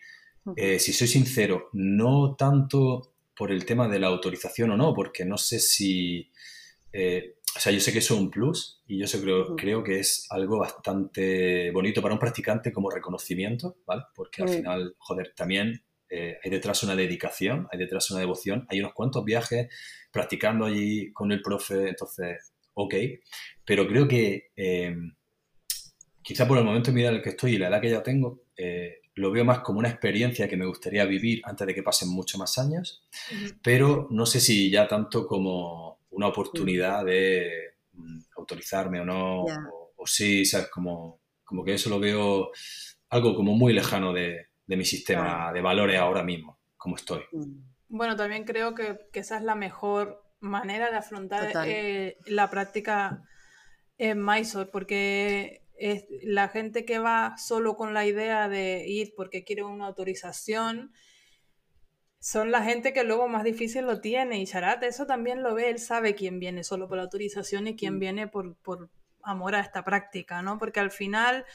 [0.56, 5.26] Eh, si soy sincero, no tanto por el tema de la autorización o no, porque
[5.26, 6.30] no sé si...
[6.94, 10.00] Eh, o sea, yo sé que eso es un plus y yo creo, creo que
[10.00, 14.04] es algo bastante bonito para un practicante como reconocimiento, ¿vale?
[14.16, 15.84] Porque al final, joder, también
[16.44, 19.70] hay detrás una dedicación, hay detrás una devoción, hay unos cuantos viajes
[20.12, 22.96] practicando allí con el profe, entonces, ok,
[23.66, 24.96] pero creo que eh,
[26.22, 27.90] quizá por el momento en mi vida en el que estoy y la edad que
[27.90, 31.74] ya tengo, eh, lo veo más como una experiencia que me gustaría vivir antes de
[31.74, 33.04] que pasen muchos más años,
[33.62, 40.06] pero no sé si ya tanto como una oportunidad de mm, autorizarme o no, o,
[40.06, 40.70] sí, ¿sabes?
[40.70, 42.52] Como, como que eso lo veo
[43.10, 47.24] algo como muy lejano de, mi sistema de valores ahora mismo, como estoy.
[47.34, 47.72] Mm.
[47.90, 53.22] Bueno, también creo que, esa es la mejor manera de afrontar eh, la práctica
[53.98, 59.44] en Mysore, porque es la gente que va solo con la idea de ir porque
[59.44, 60.94] quiere una autorización,
[62.22, 64.40] son la gente que luego más difícil lo tiene.
[64.40, 67.76] Y Sharat eso también lo ve, él sabe quién viene solo por la autorización y
[67.76, 68.00] quién mm.
[68.00, 68.90] viene por, por
[69.24, 70.60] amor a esta práctica, ¿no?
[70.60, 71.46] Porque al final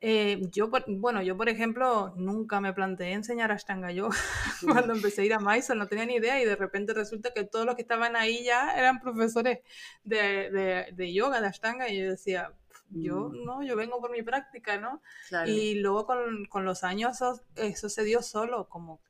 [0.00, 4.16] eh, yo, bueno, yo por ejemplo nunca me planteé enseñar Ashtanga Yoga
[4.64, 7.44] cuando empecé a ir a Mysore, no tenía ni idea y de repente resulta que
[7.44, 9.60] todos los que estaban ahí ya eran profesores
[10.02, 12.52] de, de, yoga, de Ashtanga y yo decía,
[12.90, 13.44] yo mm.
[13.44, 15.00] no, yo vengo por mi práctica, ¿no?
[15.46, 17.18] Y luego con, con los años
[17.54, 19.00] eso, se dio solo, como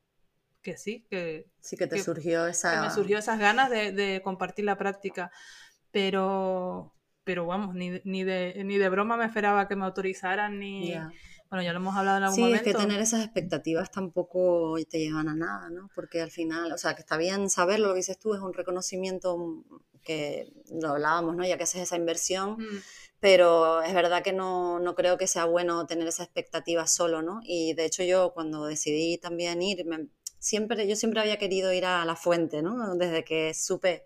[0.73, 1.47] que sí, que...
[1.61, 2.75] Sí, que te surgió esa...
[2.75, 5.31] Que me surgió esas ganas de, de compartir la práctica,
[5.91, 6.95] pero
[7.29, 10.95] pero vamos, ni, ni, de, ni de broma me esperaba que me autorizaran, ni...
[11.51, 12.65] Bueno, ya lo hemos hablado en algún momento.
[12.65, 15.91] Sí, es que tener esas expectativas tampoco te llevan a nada, ¿no?
[15.95, 18.55] Porque al final, o sea, que está bien saberlo, lo que dices tú, es un
[18.55, 19.63] reconocimiento
[20.03, 21.45] que lo hablábamos, ¿no?
[21.45, 22.83] Ya que haces esa inversión, mm.
[23.21, 27.41] pero es verdad que no, no, creo que sea bueno tener esa expectativa solo, ¿no?
[27.45, 29.85] Y de hecho yo cuando decidí también ir,
[30.39, 32.97] siempre, yo siempre había querido ir a la fuente, ¿no?
[32.97, 34.05] Desde que supe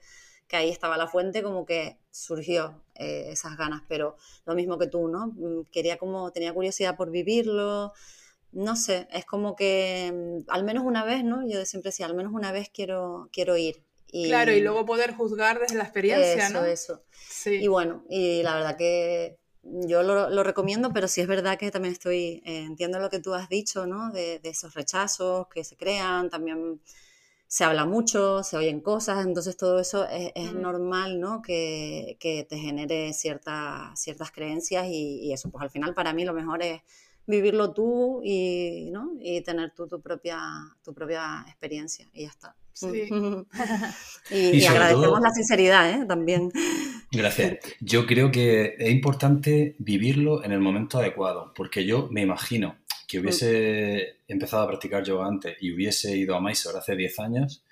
[0.49, 4.87] que ahí estaba la fuente, como que surgió eh, esas ganas, pero lo mismo que
[4.87, 5.29] tú, ¿no?
[5.29, 7.93] Mm, quería como, tenía curiosidad por vivirlo,
[8.53, 11.49] no sé, es como que mm, al menos una vez, ¿no?
[11.49, 13.83] Yo siempre decía, al menos una vez quiero, quiero ir.
[14.15, 16.65] Y, claro, y luego poder juzgar desde la experiencia, ¿no?
[16.67, 17.55] Eso, sí.
[17.63, 21.93] Y bueno, y la verdad que yo lo, recomiendo, pero sí es verdad que también
[21.93, 24.11] estoy, eh, entiendo lo que tú has dicho, ¿no?
[24.11, 26.81] De, de, esos rechazos que se crean, también
[27.53, 31.43] se habla mucho, se oyen cosas, entonces todo eso es, normal, ¿no?
[31.43, 32.17] Que,
[32.49, 36.81] te genere ciertas creencias y, eso, pues al final para mí lo mejor es
[37.27, 39.13] vivirlo tú y, ¿no?
[39.21, 40.41] y tener tú tu propia,
[40.83, 42.57] tu propia experiencia y ya está.
[42.75, 43.09] Sí.
[44.31, 46.07] y, agradecemos la sinceridad ¿eh?
[46.07, 46.51] también.
[47.11, 47.59] Gracias.
[47.81, 53.19] Yo creo que es importante vivirlo en el momento adecuado, porque yo me imagino que
[53.21, 57.65] hubiese empezado a practicar yoga antes y hubiese ido a Mysore hace 10 años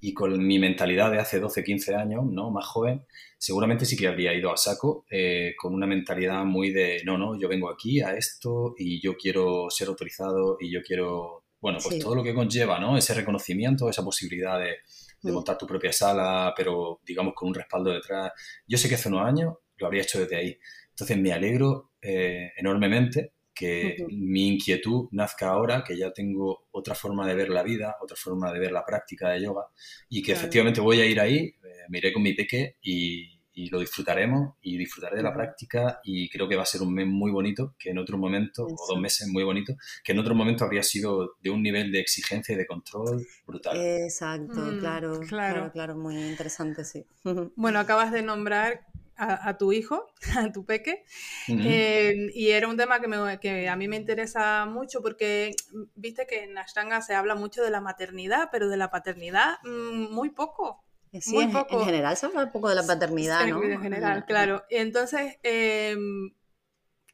[0.00, 2.50] y con mi mentalidad de hace 12, 15 años, ¿no?
[2.50, 3.04] Más joven,
[3.36, 7.38] seguramente sí que habría ido a saco eh, con una mentalidad muy de, no, no,
[7.38, 11.98] yo vengo aquí a esto y yo quiero ser autorizado y yo quiero, bueno, pues
[11.98, 12.96] todo lo que conlleva, ¿no?
[12.96, 14.76] Ese reconocimiento, esa posibilidad de,
[15.22, 15.32] mm.
[15.32, 18.32] montar tu propia sala, pero digamos con un respaldo detrás.
[18.66, 20.58] Yo sé que hace unos años lo habría hecho desde ahí.
[20.90, 27.26] Entonces me alegro eh, enormemente que mi inquietud nazca ahora, que ya tengo otra forma
[27.26, 29.66] de ver la vida, otra forma de ver la práctica de yoga
[30.08, 33.80] y que efectivamente voy a ir ahí, eh, me iré con mi peque y, lo
[33.80, 37.30] disfrutaremos y disfrutaré de la práctica y creo que va a ser un mes muy
[37.30, 40.82] bonito, que en otro momento, o dos meses muy bonitos, que en otro momento habría
[40.82, 43.76] sido de un nivel de exigencia y de control brutal.
[43.76, 47.04] Exacto, mm, claro, claro, claro, muy interesante, sí.
[47.56, 48.86] Bueno, acabas de nombrar
[49.18, 51.04] a, tu hijo, a tu peque.
[51.48, 55.54] Eh, y era un tema que, me, que, a mí me interesa mucho porque
[55.96, 60.14] viste que en Ashtanga se habla mucho de la maternidad, pero de la paternidad mm,
[60.14, 60.84] muy poco.
[61.20, 61.80] Sí, muy poco.
[61.80, 63.62] en general se habla poco de la paternidad, ¿no?
[63.62, 64.64] En general, claro.
[64.70, 66.30] Entonces, em,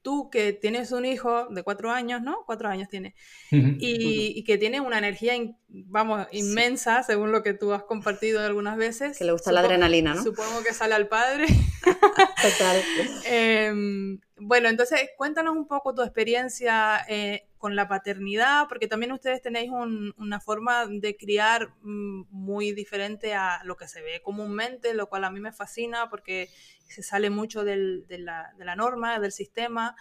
[0.05, 2.45] tú que tienes un hijo de cuatro años, ¿no?
[2.45, 3.15] Cuatro años tiene,
[3.51, 5.33] y, que tiene una energía,
[5.69, 9.19] vamos, inmensa, según lo que tú has compartido algunas veces.
[9.19, 10.23] Que le gusta la adrenalina, ¿no?
[10.23, 11.47] Supongo que sale al padre.
[12.43, 12.83] Total.
[13.25, 19.41] Em, bueno, entonces cuéntanos un poco tu experiencia eh, con la paternidad, porque también ustedes
[19.41, 25.09] tenéis una forma de criar mm, muy diferente a lo que se ve comúnmente, lo
[25.09, 26.51] cual a mí me fascina porque
[26.89, 29.97] se sale mucho de, la, norma, del sistema.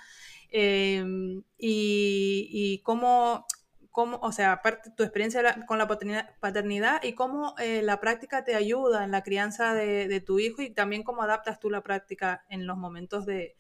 [0.50, 3.48] Em, y, cómo,
[3.92, 8.56] cómo, o sea, aparte tu experiencia con la paternidad, y cómo eh, la práctica te
[8.56, 12.68] ayuda en la crianza de, tu hijo y también cómo adaptas tú la práctica en
[12.68, 13.56] los momentos de,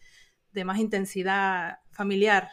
[0.53, 2.49] de más intensidad familiar.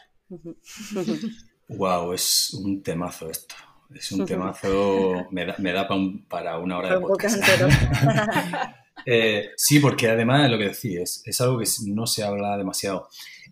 [1.67, 3.55] Wow, es un temazo esto.
[3.93, 5.87] Es un temazo, me da, me da
[6.27, 7.43] para una hora de podcast.
[9.05, 13.09] eh, sí, porque además lo que decís, es, algo que no se habla demasiado.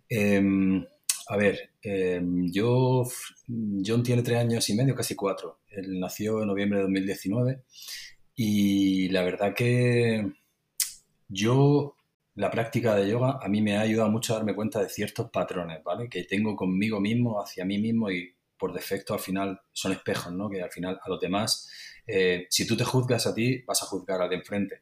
[0.07, 0.85] Em,
[1.27, 3.03] a ver, em, yo,
[3.85, 5.59] John tiene tres años y medio, casi cuatro.
[5.69, 7.63] Él nació en noviembre de 2019
[8.35, 10.31] y la verdad que
[11.27, 11.95] yo
[12.39, 15.29] la práctica de yoga a mí me ha ayudado mucho a darme cuenta de ciertos
[15.29, 16.07] patrones, ¿vale?
[16.07, 20.49] Que tengo conmigo mismo, hacia mí mismo y por defecto al final son espejos, ¿no?
[20.49, 21.69] Que al final a los demás,
[22.07, 24.79] eh, si tú te juzgas a ti, vas a juzgar al de enfrente.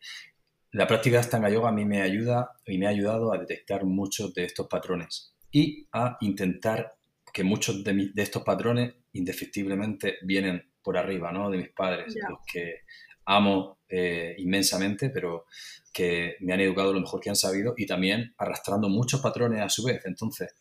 [0.74, 3.86] La práctica de Astanga Yoga a mí me ayuda y me ha ayudado a detectar
[3.86, 6.96] muchos de estos patrones y a intentar
[7.34, 11.50] que muchos de, estos patrones indefectiblemente vienen por arriba, ¿no?
[11.50, 12.82] De mis padres, los que
[13.26, 15.46] amo eh, inmensamente, pero
[15.94, 19.70] que me han educado lo mejor que han sabido y también arrastrando muchos patrones a
[19.70, 20.02] su vez.
[20.06, 20.54] Entonces,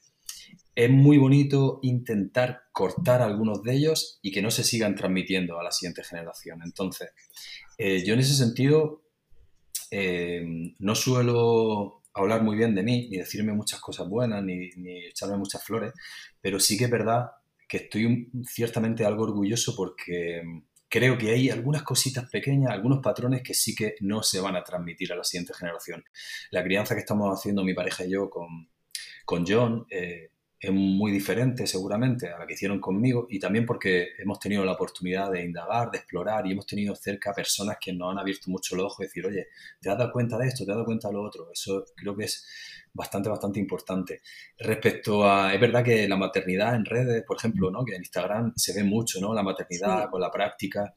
[0.74, 5.64] es muy bonito intentar cortar algunos de ellos y que no se sigan transmitiendo a
[5.64, 6.60] la siguiente generación.
[6.64, 7.10] Entonces,
[7.78, 9.02] eh, yo en ese sentido
[9.90, 15.06] eh, no suelo hablar muy bien de mí, ni decirme muchas cosas buenas, ni, ni,
[15.06, 15.92] echarme muchas flores,
[16.40, 17.30] pero sí que es verdad
[17.68, 20.42] que estoy ciertamente algo orgulloso porque
[20.88, 24.62] creo que hay algunas cositas pequeñas, algunos patrones que sí que no se van a
[24.62, 26.04] transmitir a la siguiente generación.
[26.50, 28.70] La crianza que estamos haciendo mi pareja y yo con,
[29.24, 34.08] con John eh, es muy diferente seguramente a la que hicieron conmigo y también porque
[34.18, 38.12] hemos tenido la oportunidad de indagar, de explorar y hemos tenido cerca personas que nos
[38.12, 39.48] han abierto mucho los ojos y decir, oye,
[39.80, 40.64] ¿te has dado cuenta de esto?
[40.64, 41.50] ¿Te has dado cuenta de lo otro?
[41.52, 42.46] Eso creo que es
[42.94, 44.22] bastante, bastante importante.
[44.58, 47.84] Respecto a, es verdad que la maternidad en redes, por ejemplo, ¿no?
[47.84, 49.34] que en Instagram se ve mucho, ¿no?
[49.34, 50.94] La maternidad con la práctica.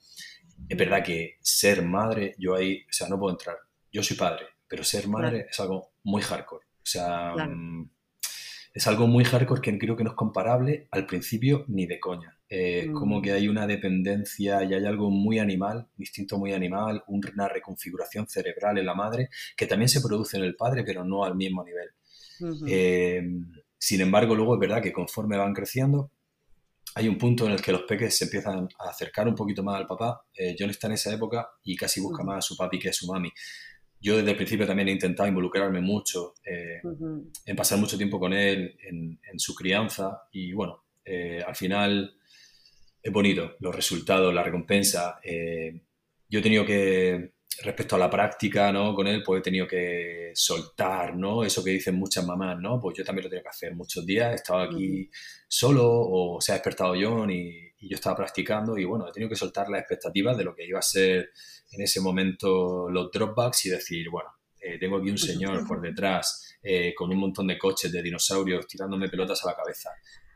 [0.67, 3.58] Es verdad que ser madre, yo ahí, o sea, no puedo entrar.
[3.91, 6.65] Yo soy padre, pero ser madre es algo muy hardcore.
[6.65, 7.89] O sea, mm,
[8.79, 12.39] es algo muy hardcore que creo que no es comparable al principio ni de coña.
[12.47, 13.35] Eh, Como que mm.
[13.35, 18.85] hay una dependencia y hay algo muy animal, instinto muy animal, una reconfiguración cerebral en
[18.85, 21.89] la madre que también se produce en el padre, pero no al mismo nivel.
[22.67, 23.21] Eh,
[23.77, 26.13] sin embargo, luego es verdad que conforme van creciendo,
[26.95, 29.75] hay un punto en el que los peques se empiezan a acercar un poquito más
[29.75, 30.25] al papá.
[30.33, 32.93] Eh, John está en esa época y casi busca más a su papi que a
[32.93, 33.29] su mami
[34.01, 36.81] yo desde el principio también he intentado involucrarme mucho, eh,
[37.45, 42.13] en pasar mucho tiempo con él, en, su crianza y bueno, eh, al final
[43.01, 45.19] es bonito los resultados, la recompensa.
[45.23, 45.81] Eh,
[46.27, 47.33] yo he tenido que,
[47.63, 48.93] respecto a la práctica, ¿no?
[48.93, 51.43] Con él, pues he tenido que soltar, ¿no?
[51.43, 52.79] Eso que dicen muchas mamás, ¿no?
[52.79, 53.75] Pues yo también lo tengo que hacer.
[53.75, 55.09] Muchos días he estado aquí
[55.47, 59.29] solo o se ha despertado John y, y yo estaba practicando y bueno, he tenido
[59.29, 61.31] que soltar las expectativas de lo que iba a ser
[61.71, 66.57] en ese momento los dropbacks y decir, bueno, eh, tengo aquí un señor por detrás
[66.61, 69.89] eh, con un montón de coches de dinosaurios tirándome pelotas a la cabeza.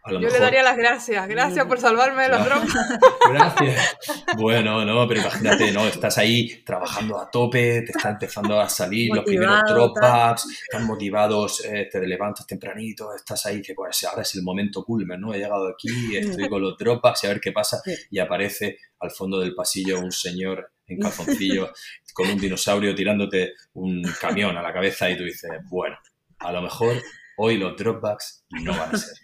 [0.05, 1.27] Yo le daría las gracias.
[1.29, 2.73] Gracias por salvarme de los drops.
[3.31, 3.95] Gracias.
[4.35, 5.87] Bueno, no, pero imagínate, ¿no?
[5.87, 11.63] Estás ahí trabajando a tope, te está empezando a salir los primeros dropbacks, están motivados,
[11.63, 15.33] eh, te levantas tempranito, estás ahí, que pues ahora es el momento culmen, ¿no?
[15.33, 17.81] He llegado aquí, estoy con los dropbacks y a ver qué pasa.
[18.11, 21.71] Y aparece al fondo del pasillo un señor en calzoncillo
[22.13, 25.97] con un dinosaurio tirándote un camión a la cabeza y tú dices, bueno,
[26.39, 27.01] a lo mejor
[27.37, 29.17] hoy los dropbacks no van a ser.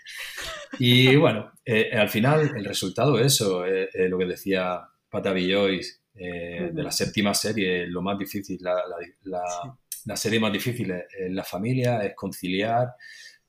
[0.80, 5.32] Y bueno, eh, al final el resultado es eso, eh, eh, lo que decía Pata
[5.32, 8.76] Joyce de la séptima serie, lo más difícil, la,
[9.24, 12.90] la, serie más difícil en la familia es conciliar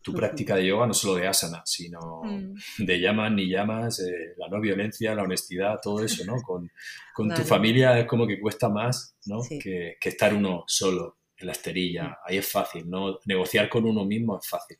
[0.01, 2.85] tu práctica de yoga, no solo de asana, sino mm.
[2.85, 4.01] de llamas ni llamas,
[4.37, 6.41] la no violencia, la honestidad, todo eso, ¿no?
[6.43, 6.71] Con,
[7.13, 9.41] con tu familia es como que cuesta más, ¿no?
[9.49, 12.19] Que, que estar uno solo en la esterilla.
[12.25, 13.19] Ahí es fácil, ¿no?
[13.25, 14.79] Negociar con uno mismo es fácil.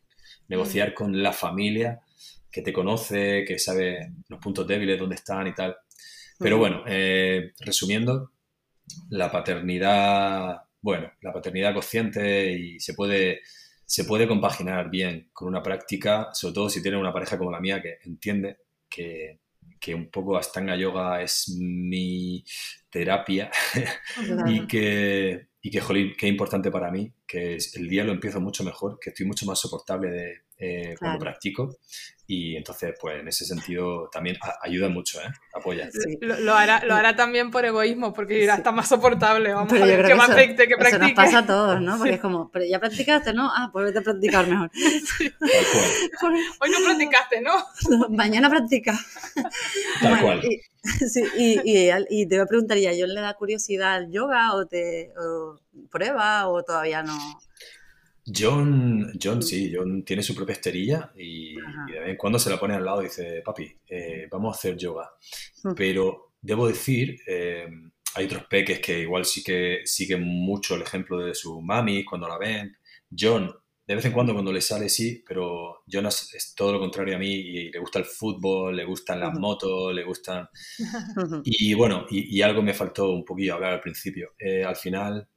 [0.49, 0.95] Negociar mm.
[0.95, 2.01] con la familia
[2.51, 5.77] que te conoce, que sabe los puntos débiles, dónde están y tal.
[6.39, 6.61] Pero mm.
[6.61, 8.33] bueno, eh, resumiendo,
[9.11, 13.41] la paternidad, bueno, la paternidad consciente y se puede,
[13.87, 17.61] se puede compaginar bien con una práctica, sobre todo si tienes una pareja como la
[17.61, 18.59] mía que entiende
[18.89, 19.41] que,
[19.81, 22.45] que un poco Astanga Yoga es mi
[22.91, 23.51] terapia
[24.47, 28.65] y que, y que, jolín, qué importante para mí, que el día lo empiezo mucho
[28.65, 31.77] mejor, que estoy mucho más soportable de, eh, cuando practico
[32.33, 35.27] y entonces, pues en ese sentido también ayuda mucho, ¿eh?
[35.53, 35.89] Apoya.
[36.21, 40.07] Lo, hará, lo hará también por egoísmo, porque dirá, está más soportable, vamos a ver
[40.07, 41.07] qué más afecte, que practique.
[41.07, 41.99] Eso nos pasa a todos, ¿no?
[41.99, 43.51] Porque es como, pero ya practicaste, ¿no?
[43.53, 44.71] Ah, pues vete a practicar mejor.
[46.61, 47.53] Hoy no practicaste, ¿no?
[48.11, 48.97] Mañana practica.
[50.01, 50.41] Tal cual.
[50.45, 50.61] Y,
[51.09, 54.55] sí, y, y, te voy a preguntar, ¿y a John le da curiosidad al yoga
[54.55, 55.59] o te o
[55.91, 57.19] prueba o todavía no?
[58.35, 62.59] John, John sí, John tiene su propia esterilla y, de vez en cuando se la
[62.59, 65.11] pone al lado y dice, papi, eh, vamos a hacer yoga.
[65.77, 67.67] Pero debo decir, eh,
[68.15, 72.29] hay otros peques que igual sí que siguen mucho el ejemplo de su mami cuando
[72.29, 72.77] la ven.
[73.17, 73.53] John,
[73.87, 77.19] de vez en cuando cuando le sale sí, pero John es, todo lo contrario a
[77.19, 80.49] mí y le gusta el fútbol, le gustan las motos, le gustan...
[81.45, 84.35] Y bueno, y, algo me faltó un poquillo hablar al principio.
[84.39, 85.29] Eh, al final,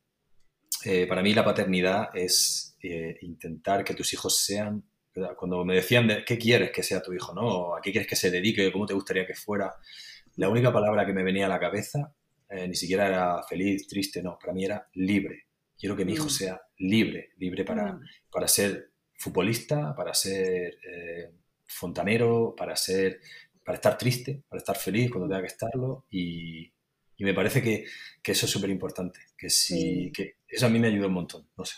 [1.08, 4.84] para mí la paternidad es eh, intentar que tus hijos sean,
[5.38, 7.76] cuando me decían de, qué quieres que sea tu hijo, ¿no?
[7.76, 8.72] ¿A qué quieres que se dedique?
[8.72, 9.74] ¿Cómo te gustaría que fuera?
[10.36, 12.14] La única palabra que me venía a la cabeza
[12.50, 15.48] eh, ni siquiera era feliz, triste, no, para mí era libre.
[15.78, 16.30] Quiero que mi hijo mm.
[16.30, 18.02] sea libre, libre para, mm.
[18.32, 21.32] para ser futbolista, para ser eh,
[21.66, 23.20] fontanero, para ser
[23.64, 26.66] para estar triste, para estar feliz cuando tenga que estarlo y,
[27.18, 27.86] y me parece que,
[28.22, 31.48] que eso es súper importante, que, sí, que eso a mí me ayudó un montón,
[31.58, 31.76] no sé.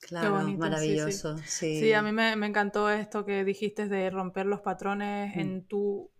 [0.00, 1.38] Claro, maravilloso.
[1.46, 5.40] Sí, a mí me, encantó esto que dijiste de romper los patrones mm.
[5.40, 6.10] en tu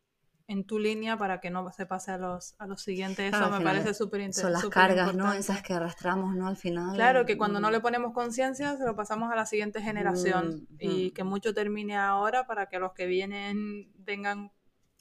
[0.48, 3.34] en tu línea para que no se pase a los, a los siguientes.
[3.34, 4.60] Eso me parece súper interesante.
[4.60, 5.32] Son las cargas, ¿no?
[5.32, 6.46] Esas que arrastramos, ¿no?
[6.46, 6.94] Al final.
[6.94, 7.72] Claro, que cuando no mm.
[7.72, 11.96] le ponemos conciencia se lo pasamos a la siguiente generación mm, y que mucho termine
[11.96, 14.52] ahora para que los que vienen vengan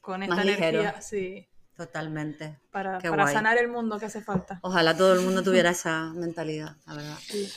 [0.02, 1.02] con esta energía.
[1.02, 1.48] Sí.
[1.76, 2.58] Totalmente.
[2.72, 4.60] Para, para sanar el mundo que hace falta.
[4.64, 7.18] Ojalá todo el mundo tuviera esa mentalidad, la verdad.
[7.20, 7.52] Sí.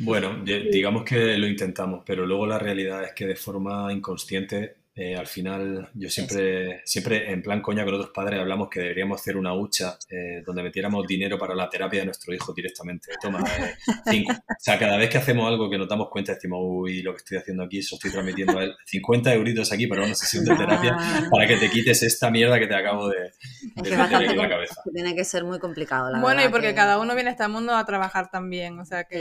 [0.00, 5.14] Bueno, digamos que lo intentamos, pero luego la realidad es que de forma inconsciente, eh,
[5.14, 9.36] al final, yo siempre, siempre en plan coña con otros padres hablamos que deberíamos hacer
[9.36, 13.12] una hucha eh, donde metiéramos dinero para la terapia de nuestro hijo directamente.
[13.20, 13.74] Toma, eh,
[14.10, 14.32] cinco.
[14.32, 17.18] O sea, cada vez que hacemos algo que nos damos cuenta, decimos, uy, lo que
[17.18, 18.74] estoy haciendo aquí, eso estoy transmitiendo a él.
[18.84, 21.28] 50 euritos aquí para una sesión de terapia ah.
[21.30, 23.32] para que te quites esta mierda que te acabo de,
[23.76, 24.82] de meter en la cabeza.
[24.92, 27.74] Tiene que ser muy complicado, la Bueno, y porque cada uno viene a este mundo
[27.74, 29.18] a trabajar también, o sea que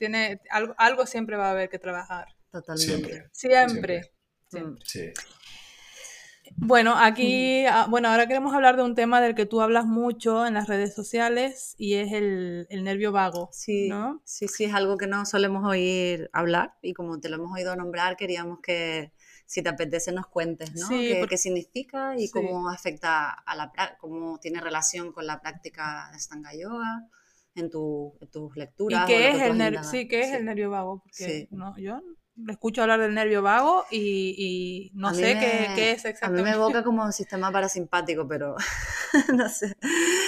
[0.00, 2.28] tiene algo, algo siempre va a haber que trabajar.
[2.50, 3.28] Totalmente.
[3.32, 4.10] Siempre.
[4.48, 4.82] Siempre.
[4.84, 5.12] Sí.
[6.56, 10.46] Bueno, aquí, ah, bueno, ahora queremos hablar de un tema del que tú hablas mucho
[10.46, 13.50] en las redes sociales y es el, nervio vago.
[13.52, 14.20] Sí, ¿no?
[14.24, 17.76] sí, sí, es algo que no solemos oír hablar y como te lo hemos oído
[17.76, 19.12] nombrar, queríamos que
[19.46, 20.88] si te apetece nos cuentes, ¿no?
[20.88, 26.52] ¿Qué, significa y cómo afecta a la cómo tiene relación con la práctica de Stanga
[26.54, 27.06] Yoga
[27.60, 29.04] en, tu, tus lecturas.
[29.04, 29.84] ¿Y qué es el nervio?
[29.84, 31.02] Sí, ¿qué es el nervio vago?
[31.02, 32.00] Porque no, yo
[32.36, 36.40] le escucho hablar del nervio vago y, no sé qué, es exactamente.
[36.40, 38.56] A mí me evoca como un sistema parasimpático, pero
[39.34, 39.76] no sé.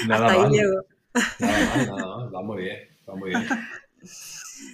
[0.06, 0.84] Nada Hasta ahí llego.
[1.38, 2.78] Nada nada va muy bien,
[3.08, 3.46] va muy bien.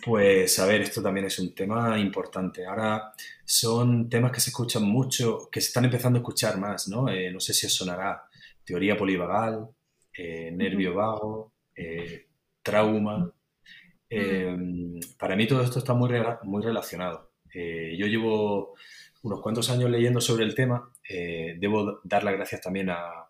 [0.04, 2.66] Pues a ver, esto también es un tema importante.
[2.66, 3.12] Ahora
[3.44, 7.09] son temas que se escuchan mucho, que se están empezando a escuchar más, ¿no?
[7.09, 8.24] Eh, no sé si os sonará
[8.64, 9.68] teoría polivagal,
[10.16, 12.28] eh, nervio vago, eh,
[12.71, 13.19] trauma.
[13.19, 13.31] Mm.
[14.11, 16.11] Em, para mí todo esto está muy,
[16.45, 17.33] muy relacionado.
[17.55, 18.75] Eh, yo llevo
[19.23, 20.93] unos cuantos años leyendo sobre el tema.
[21.09, 23.25] Eh, debo dar las gracias también a,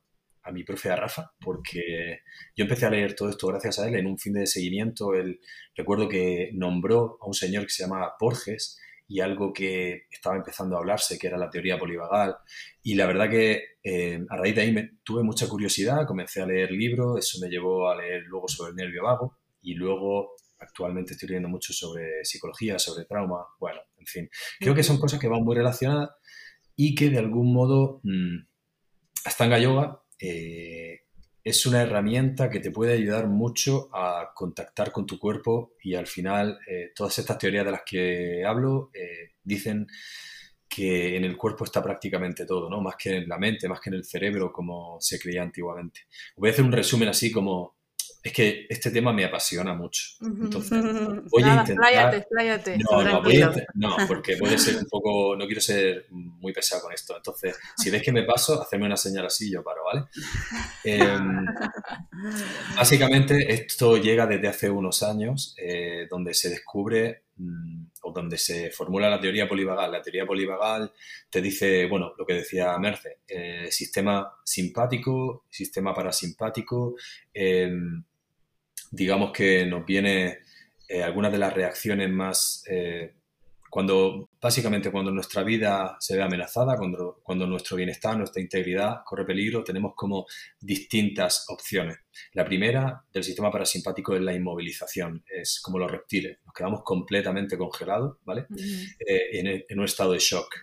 [0.51, 2.21] mi profe, a Rafa, porque
[2.57, 5.13] yo empecé a leer todo esto gracias a él en un fin de seguimiento.
[5.13, 5.41] Él,
[5.77, 10.77] recuerdo que nombró a un señor que se llama Borges y algo que estaba empezando
[10.77, 12.37] a hablarse, que era la teoría polivagal.
[12.83, 16.47] Y la verdad que eh, a raíz de ahí me, tuve mucha curiosidad, comencé a
[16.47, 21.15] leer libros, eso me llevó a leer luego sobre el nervio vago y luego actualmente
[21.15, 24.31] estoy leyendo mucho sobre psicología, sobre trauma, bueno, en fin.
[24.61, 26.11] Creo que son cosas que van muy relacionadas
[26.77, 28.41] y que de algún modo mmm,
[29.25, 31.01] Astanga Yoga eh,
[31.49, 36.07] es una herramienta que te puede ayudar mucho a contactar con tu cuerpo y al
[36.07, 39.87] final eh, todas estas teorías de las que hablo eh, dicen
[40.69, 42.83] que en el cuerpo está prácticamente todo, ¿no?
[42.83, 46.03] Más que en la mente, más que en el cerebro, como se creía antiguamente.
[46.37, 47.78] Voy a hacer un resumen así como
[48.23, 50.03] es que este tema me apasiona mucho.
[50.21, 50.71] Entonces,
[51.31, 52.79] voy a intentar.
[52.79, 55.37] No, no, voy a no, porque puede ser un poco.
[55.37, 57.17] No quiero ser muy pesado con esto.
[57.17, 60.07] Entonces, si ves que me paso, hacerme una señal así, yo paro, ¿vale?
[60.85, 61.47] Em,
[62.77, 68.71] básicamente, esto llega desde hace unos años, eh, donde se descubre, mm, o donde se
[68.71, 69.93] formula la teoría polivagal.
[69.93, 70.93] La teoría polivagal
[71.31, 76.97] te dice, bueno, lo que decía Merce, eh, sistema simpático, sistema parasimpático,
[77.33, 78.03] em,
[78.91, 80.39] digamos que nos viene
[80.89, 83.15] eh, algunas de las reacciones más eh,
[83.71, 89.25] cuando, básicamente, cuando nuestra vida se ve amenazada, cuando, cuando nuestro bienestar, nuestra integridad corre
[89.25, 90.27] peligro, tenemos como
[90.61, 91.99] distintas opciones.
[92.33, 97.59] La primera del sistema parasimpático es la inmovilización, es como los reptiles, nos quedamos completamente
[97.59, 98.47] congelados, ¿vale?
[99.07, 100.55] Eh, en, un estado de shock.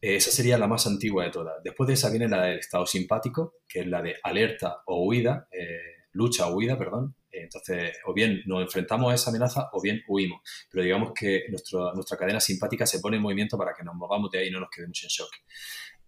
[0.00, 1.62] Eh, esa sería la más antigua de todas.
[1.62, 5.48] Después de esa viene la del estado simpático, que es la de alerta o huida,
[5.52, 5.78] eh,
[6.12, 10.40] lucha o huida, perdón, entonces, o bien nos enfrentamos a esa amenaza o bien huimos.
[10.70, 14.38] Pero digamos que nuestra cadena simpática se pone en movimiento para que nos movamos de
[14.38, 15.30] ahí y no nos quedemos en shock.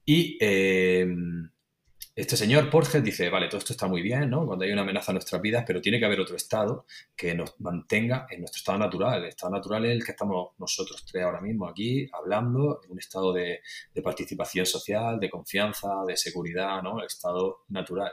[0.05, 1.07] Y eh,
[2.14, 4.45] este señor Porges dice, vale, todo esto está muy bien, ¿no?
[4.45, 6.85] Cuando hay una amenaza a nuestras vidas, pero tiene que haber otro estado
[7.16, 9.23] que nos mantenga en nuestro estado natural.
[9.23, 12.99] El estado natural es el que estamos nosotros tres ahora mismo aquí hablando, en un
[12.99, 13.61] estado de,
[14.05, 17.01] participación social, de confianza, de seguridad, ¿no?
[17.01, 18.12] El estado natural.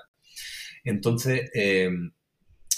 [0.86, 1.89] Entonces, eh,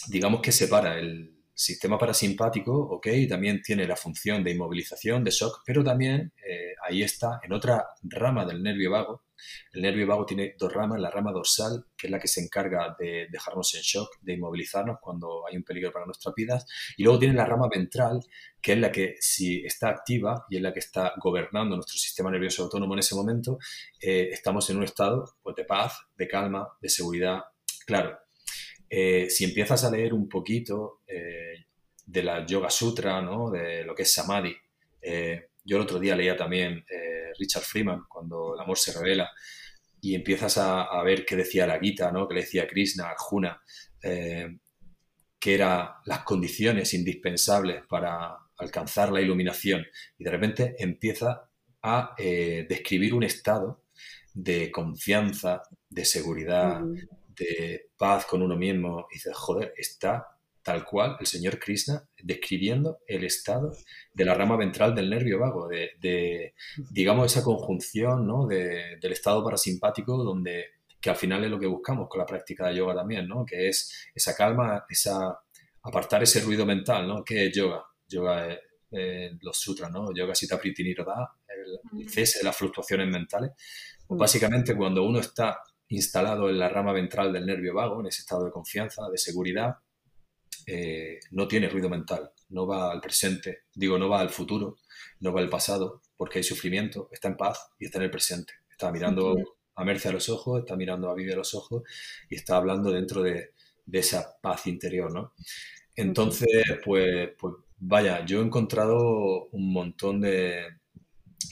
[0.07, 5.61] digamos que separa el sistema parasimpático, ok, también tiene la función de inmovilización, de shock,
[5.65, 9.25] pero también eh, ahí está en otra rama del nervio vago.
[9.73, 12.95] El nervio vago tiene dos ramas, la rama dorsal, que es la que se encarga
[12.97, 16.65] de dejarnos en shock, de inmovilizarnos cuando hay un peligro para nuestras vidas,
[16.97, 18.19] y luego tiene la rama ventral,
[18.61, 22.31] que es la que si está activa y es la que está gobernando nuestro sistema
[22.31, 23.59] nervioso autónomo en ese momento,
[23.99, 27.41] eh, estamos en un estado pues, de paz, de calma, de seguridad.
[27.85, 28.17] Claro,
[28.93, 31.65] eh, si empiezas a leer un poquito eh,
[32.05, 33.49] de la Yoga Sutra, ¿no?
[33.49, 34.53] de lo que es Samadhi,
[35.01, 36.83] eh, yo el otro día leía también
[37.39, 39.31] Richard Freeman, cuando el amor se revela,
[40.01, 42.27] y empiezas a, ver qué decía la Gita, ¿no?
[42.27, 43.61] que le decía Krishna, Arjuna,
[44.01, 49.85] que eran las condiciones indispensables para alcanzar la iluminación,
[50.17, 51.47] y de repente empieza
[51.83, 53.83] a describir un estado
[54.33, 56.81] de confianza, de seguridad,
[57.35, 62.99] de paz con uno mismo, y dices, joder, está tal cual el señor Krishna describiendo
[63.07, 63.75] el estado
[64.13, 66.53] de la rama ventral del nervio vago, de,
[66.91, 68.45] digamos, esa conjunción ¿no?
[68.45, 70.65] del estado parasimpático donde
[70.99, 73.43] que al final es lo que buscamos con la práctica de yoga también, ¿no?
[73.43, 75.35] que es esa calma, esa
[75.83, 77.23] apartar ese ruido mental, ¿no?
[77.23, 77.83] ¿Qué es yoga?
[78.07, 78.59] Yoga es
[79.41, 80.13] los sutras, ¿no?
[80.13, 83.51] Yoga Sita Priti Nirodha, el, cese de las fluctuaciones mentales.
[84.05, 85.61] Pues básicamente cuando uno está
[85.91, 89.75] instalado en la rama ventral del nervio vago, en ese estado de confianza, de seguridad,
[90.65, 94.77] eh, no tiene ruido mental, no va al presente, digo, no va al futuro,
[95.19, 98.53] no va al pasado, porque hay sufrimiento, está en paz y está en el presente.
[98.69, 99.35] Está mirando
[99.75, 101.83] a Merce a los ojos, está mirando a Vivi a los ojos
[102.29, 103.51] y está hablando dentro de,
[103.91, 105.33] esa paz interior, ¿no?
[105.93, 110.67] Entonces, pues, pues vaya, yo he encontrado un montón de,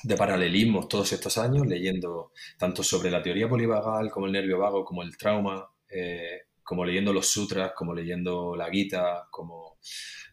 [0.04, 4.86] de paralelismos todos estos años, leyendo tanto sobre la teoría polivagal como el nervio vago,
[4.86, 9.78] como el trauma, eh, como leyendo los sutras, como leyendo la Gita, como,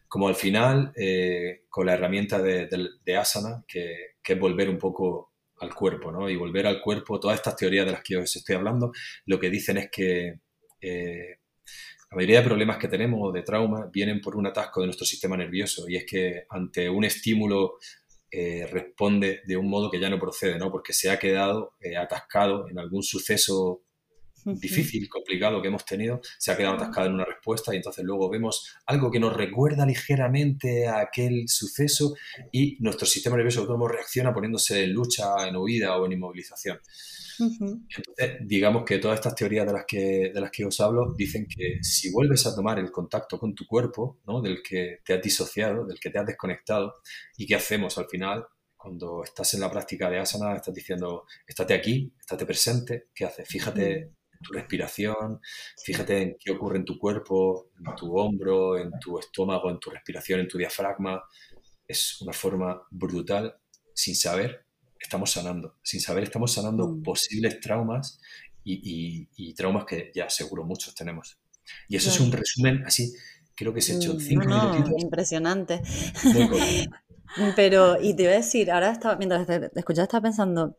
[0.07, 5.73] como al final eh, con la herramienta de, asana, que, es volver un poco al
[5.73, 6.29] cuerpo, ¿no?
[6.29, 8.91] Y volver al cuerpo, todas estas teorías de las que os estoy hablando,
[9.25, 10.41] lo que dicen es que
[10.81, 11.39] eh,
[12.11, 15.35] la mayoría de problemas que tenemos de trauma vienen por un atasco de nuestro sistema
[15.35, 17.77] nervioso y es que ante un estímulo
[18.31, 20.71] eh, responde de un modo que ya no procede, ¿no?
[20.71, 23.83] Porque se ha quedado eh, atascado en algún suceso
[24.55, 28.29] difícil, complicado que hemos tenido, se ha quedado atascado en una respuesta y entonces luego
[28.29, 32.15] vemos algo que nos recuerda ligeramente a aquel suceso
[32.51, 36.79] y nuestro sistema nervioso autónomo reacciona poniéndose en lucha, en huida o en inmovilización.
[37.39, 41.47] Entonces, digamos que todas estas teorías de las, que, de las que os hablo dicen
[41.47, 44.41] que si vuelves a tomar el contacto con tu cuerpo, ¿no?
[44.41, 46.95] del que te has disociado, del que te has desconectado,
[47.37, 48.45] ¿y qué hacemos al final?
[48.75, 53.47] Cuando estás en la práctica de asana, estás diciendo, estate aquí, estate presente, ¿qué haces?
[53.47, 55.39] Fíjate tu respiración,
[55.83, 59.89] fíjate en qué ocurre en tu cuerpo, en tu hombro, en tu estómago, en tu
[59.89, 61.23] respiración, en tu diafragma.
[61.87, 63.55] Es una forma brutal,
[63.93, 64.65] sin saber,
[64.99, 65.77] estamos sanando.
[65.83, 67.03] Sin saber, estamos sanando mm.
[67.03, 68.19] posibles traumas
[68.63, 71.37] y, traumas que ya seguro muchos tenemos.
[71.87, 73.13] Y eso es un resumen así,
[73.55, 75.01] creo que se ha hecho mm, cinco minutitos.
[75.01, 75.81] Impresionante.
[77.55, 80.77] Pero, y te iba a decir, ahora estaba, mientras te escuchaba, estaba pensando,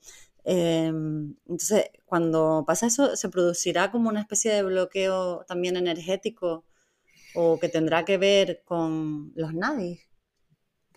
[0.48, 6.64] em, entonces, cuando pasa eso, ¿se producirá como una especie de bloqueo también energético
[7.34, 10.08] o que tendrá que ver con los nadis?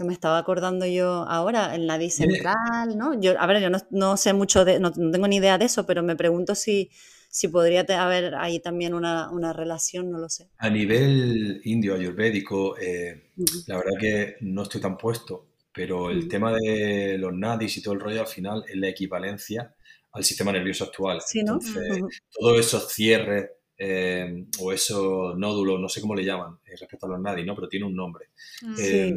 [0.04, 3.20] me estaba acordando yo ahora, la D central, ¿no?
[3.20, 6.04] Yo, a ver, yo no, sé mucho de, no, tengo ni idea de eso, pero
[6.04, 6.90] me pregunto si,
[7.30, 10.50] si podría haber ahí también una, relación, no lo sé.
[10.58, 13.32] A nivel indio ayurvédico, eh,
[13.68, 16.28] la verdad que no estoy tan puesto, pero el mm.
[16.28, 19.74] tema de los nadis y todo el rollo al final es la equivalencia
[20.14, 21.22] al sistema nervioso actual.
[21.34, 23.50] Entonces, todos esos cierres
[23.84, 27.56] eh, o esos nódulos, no sé cómo le llaman eh, respecto a los nadis, ¿no?
[27.56, 28.28] Pero tiene un nombre.
[28.62, 28.76] Mm.
[28.80, 29.14] Eh,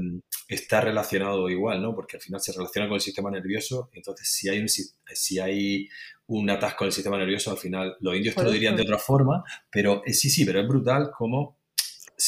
[0.49, 1.95] está relacionado igual, ¿no?
[1.95, 3.91] Porque al final se relaciona con el sistema nervioso.
[3.93, 5.89] Entonces, si hay un, si hay
[6.29, 8.99] un atasco en el sistema nervioso, al final los indios te lo dirían de otra
[8.99, 11.59] forma, pero sí, sí, pero es brutal como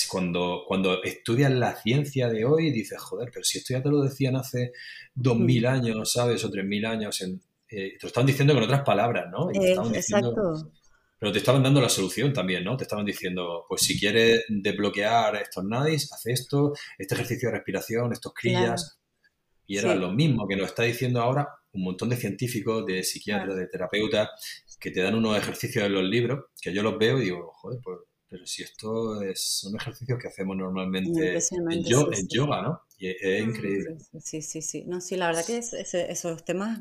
[0.09, 4.03] cuando, cuando estudias la ciencia de hoy dices, joder, pero si esto ya te lo
[4.03, 4.73] decían hace
[5.15, 5.67] 2000 mm.
[5.67, 6.45] años, ¿sabes?
[6.45, 9.51] O 3000 años, en, eh, te lo estaban diciendo con otras palabras, ¿no?
[9.51, 10.71] exacto.
[11.19, 12.77] Pero te estaban dando la solución también, ¿no?
[12.77, 18.13] Te estaban diciendo, pues si quieres desbloquear estos nadis, haz esto, este ejercicio de respiración,
[18.13, 18.99] estos crillas.
[19.67, 23.57] Y era lo mismo que nos está diciendo ahora un montón de científicos, de psiquiatras,
[23.57, 24.29] de terapeutas,
[24.79, 27.81] que te dan unos ejercicios en los libros, que yo los veo y digo, joder,
[27.83, 27.99] pues
[28.37, 32.83] pero si esto es, son ejercicios que hacemos normalmente en, yoga, ¿no?
[32.99, 33.97] Y es, increíble.
[34.23, 34.85] Sí, sí, sí.
[34.87, 36.81] No, sí, la verdad que esos temas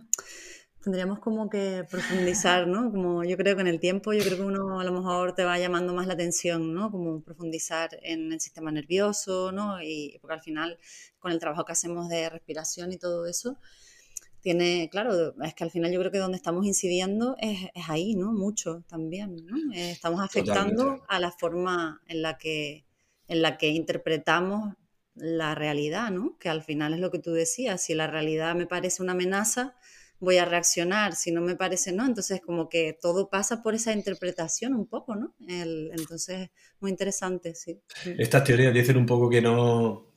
[0.84, 2.92] tendríamos como que profundizar, ¿no?
[2.92, 5.44] Como yo creo que en el tiempo, yo creo que uno a lo mejor te
[5.44, 6.92] va llamando más la atención, ¿no?
[6.92, 9.82] Como profundizar en el sistema nervioso, ¿no?
[9.82, 10.78] Y porque al final,
[11.18, 13.58] con el trabajo que hacemos de respiración y todo eso,
[14.46, 18.32] tiene, claro, es que al final yo creo que donde estamos incidiendo es, ahí, ¿no?
[18.32, 19.58] Mucho también, ¿no?
[19.74, 22.86] Eh, estamos afectando a la forma en la que,
[23.28, 24.76] en la que interpretamos
[25.16, 26.38] la realidad, ¿no?
[26.38, 29.74] Que al final es lo que tú decías, si la realidad me parece una amenaza,
[30.20, 33.94] voy a reaccionar, si no me parece no, entonces como que todo pasa por esa
[33.94, 35.34] interpretación un poco, ¿no?
[35.48, 37.82] El, entonces, muy interesante, sí.
[38.20, 40.14] Estas teorías dicen un poco que no,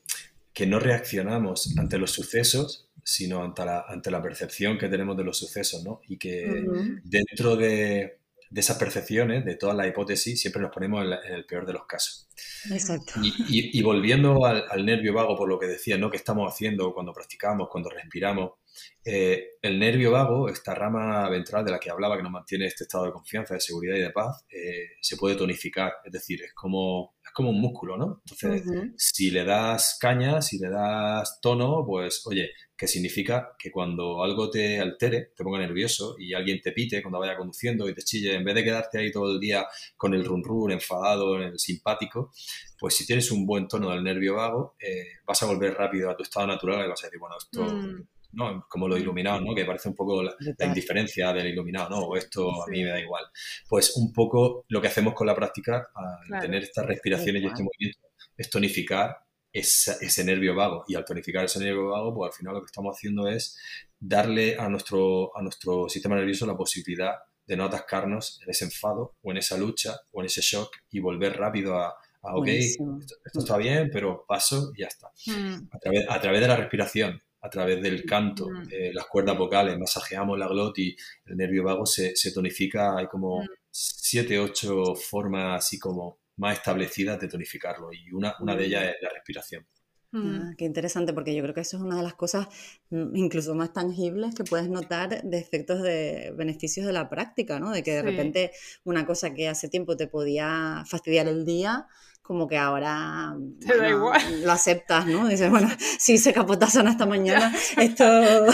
[0.52, 5.24] que no reaccionamos ante los sucesos, sino ante la, ante la percepción que tenemos de
[5.24, 6.02] los sucesos, ¿no?
[6.08, 6.62] Y que
[7.02, 8.18] dentro de,
[8.50, 11.86] de, esas percepciones, de todas las hipótesis, siempre nos ponemos en, el peor de los
[11.86, 12.28] casos.
[12.70, 13.14] Exacto.
[13.22, 16.10] Y, y, volviendo al, al, nervio vago, por lo que decía, ¿no?
[16.10, 18.58] ¿Qué estamos haciendo cuando practicamos, cuando respiramos?
[19.02, 22.84] Eh, el nervio vago, esta rama ventral de la que hablaba, que nos mantiene este
[22.84, 25.94] estado de confianza, de seguridad y de paz, eh, se puede tonificar.
[26.04, 28.20] Es decir, es como, como un músculo, ¿no?
[28.24, 28.64] Entonces,
[28.96, 34.50] si le das caña, si le das tono, pues, oye, que significa que cuando algo
[34.50, 38.34] te altere, te ponga nervioso y alguien te pite cuando vaya conduciendo y te chille,
[38.34, 39.64] en vez de quedarte ahí todo el día
[39.96, 42.32] con el run run, enfadado, el simpático,
[42.76, 46.16] pues si tienes un buen tono del nervio vago, eh, vas a volver rápido a
[46.16, 47.62] tu estado natural y vas a decir, bueno, esto...
[47.62, 48.17] Mm.
[48.32, 48.66] ¿No?
[48.68, 49.54] Como lo iluminado, ¿no?
[49.54, 51.98] Que parece un poco la, indiferencia del iluminado, ¿no?
[52.00, 53.24] O esto a mí me da igual.
[53.68, 57.62] Pues un poco lo que hacemos con la práctica, al tener estas respiraciones y este
[57.62, 59.16] movimiento, es tonificar
[59.52, 60.84] ese, nervio vago.
[60.88, 63.58] Y al tonificar ese nervio vago, pues al final lo que estamos haciendo es
[63.98, 67.14] darle a nuestro, a nuestro sistema nervioso la posibilidad
[67.46, 71.00] de no atascarnos en ese enfado o en esa lucha o en ese shock y
[71.00, 73.00] volver rápido a, ok, esto,
[73.34, 75.10] está bien, pero paso y ya está.
[75.26, 75.68] Mm.
[75.72, 79.78] A, través, a través de la respiración a través del canto, eh, las cuerdas vocales,
[79.78, 86.18] masajeamos la glotis, el nervio vago se, tonifica, hay como siete, ocho formas así como
[86.36, 89.66] más establecidas de tonificarlo y una, una de ellas es la respiración.
[90.10, 92.48] Ah, qué interesante, porque yo creo que eso es una de las cosas
[92.88, 97.70] mm, incluso más tangibles que puedes notar de efectos de beneficios de la práctica, ¿no?
[97.70, 98.52] De que de repente
[98.84, 101.88] una cosa que hace tiempo te podía fastidiar el día,
[102.28, 103.34] como que ahora
[104.44, 105.26] lo aceptas, ¿no?
[105.26, 105.66] Dices, bueno,
[105.98, 108.04] si se capotazo esta mañana, esto...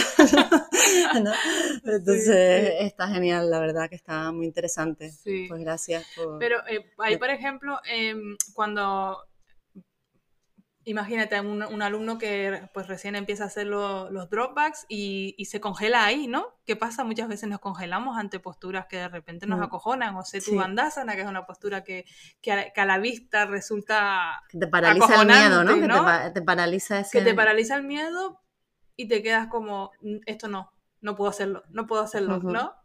[1.83, 5.11] Entonces está genial, la verdad que está muy interesante.
[5.25, 6.39] Pues gracias por...
[6.39, 9.17] Pero eh, ahí, por ejemplo, em, cuando
[10.87, 15.59] Imagínate un, un, alumno que pues recién empieza a hacer los dropbacks y, y, se
[15.59, 16.45] congela ahí, ¿no?
[16.63, 17.03] ¿Qué pasa?
[17.03, 19.63] Muchas veces nos congelamos ante posturas que de repente nos mm.
[19.63, 22.05] acojonan, o sé tu bandasana, que es una postura que,
[22.39, 25.73] que, a, la vista resulta que te paraliza el miedo, ¿no?
[25.73, 27.17] Que te, paraliza ese...
[27.17, 28.39] Que te paraliza el miedo
[28.95, 29.91] y te quedas como,
[30.27, 30.71] esto no,
[31.01, 32.75] no puedo hacerlo, no puedo hacerlo, ¿no?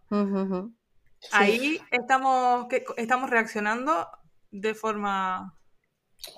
[1.32, 4.08] Ahí estamos, que, estamos reaccionando
[4.50, 5.59] de forma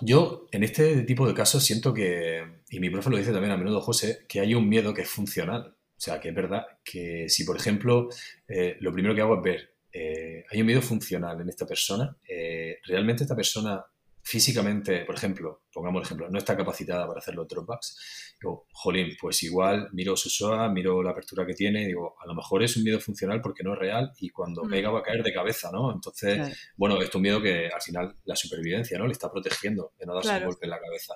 [0.01, 3.57] yo, en este tipo de casos, siento que, y mi profe lo dice también a
[3.57, 5.77] menudo, José, que hay un miedo que es funcional.
[5.77, 8.09] O sea, que es verdad que si, por ejemplo,
[8.49, 12.17] eh, lo primero que hago es ver, eh, hay un miedo funcional en esta persona,
[12.29, 13.85] eh, realmente esta persona
[14.23, 19.17] físicamente, por ejemplo, pongamos el ejemplo, no está capacitada para hacer los dropbacks, digo, jolín,
[19.21, 22.77] pues igual miro su SOA, miro la apertura que tiene, digo, a lo mejor es
[22.77, 24.95] un miedo funcional porque no es real y cuando pega mm.
[24.95, 25.93] va a caer de cabeza, ¿no?
[25.93, 29.07] Entonces, bueno, es un miedo que al final la supervivencia, ¿no?
[29.07, 31.15] Le está protegiendo de no darse un golpe en la cabeza.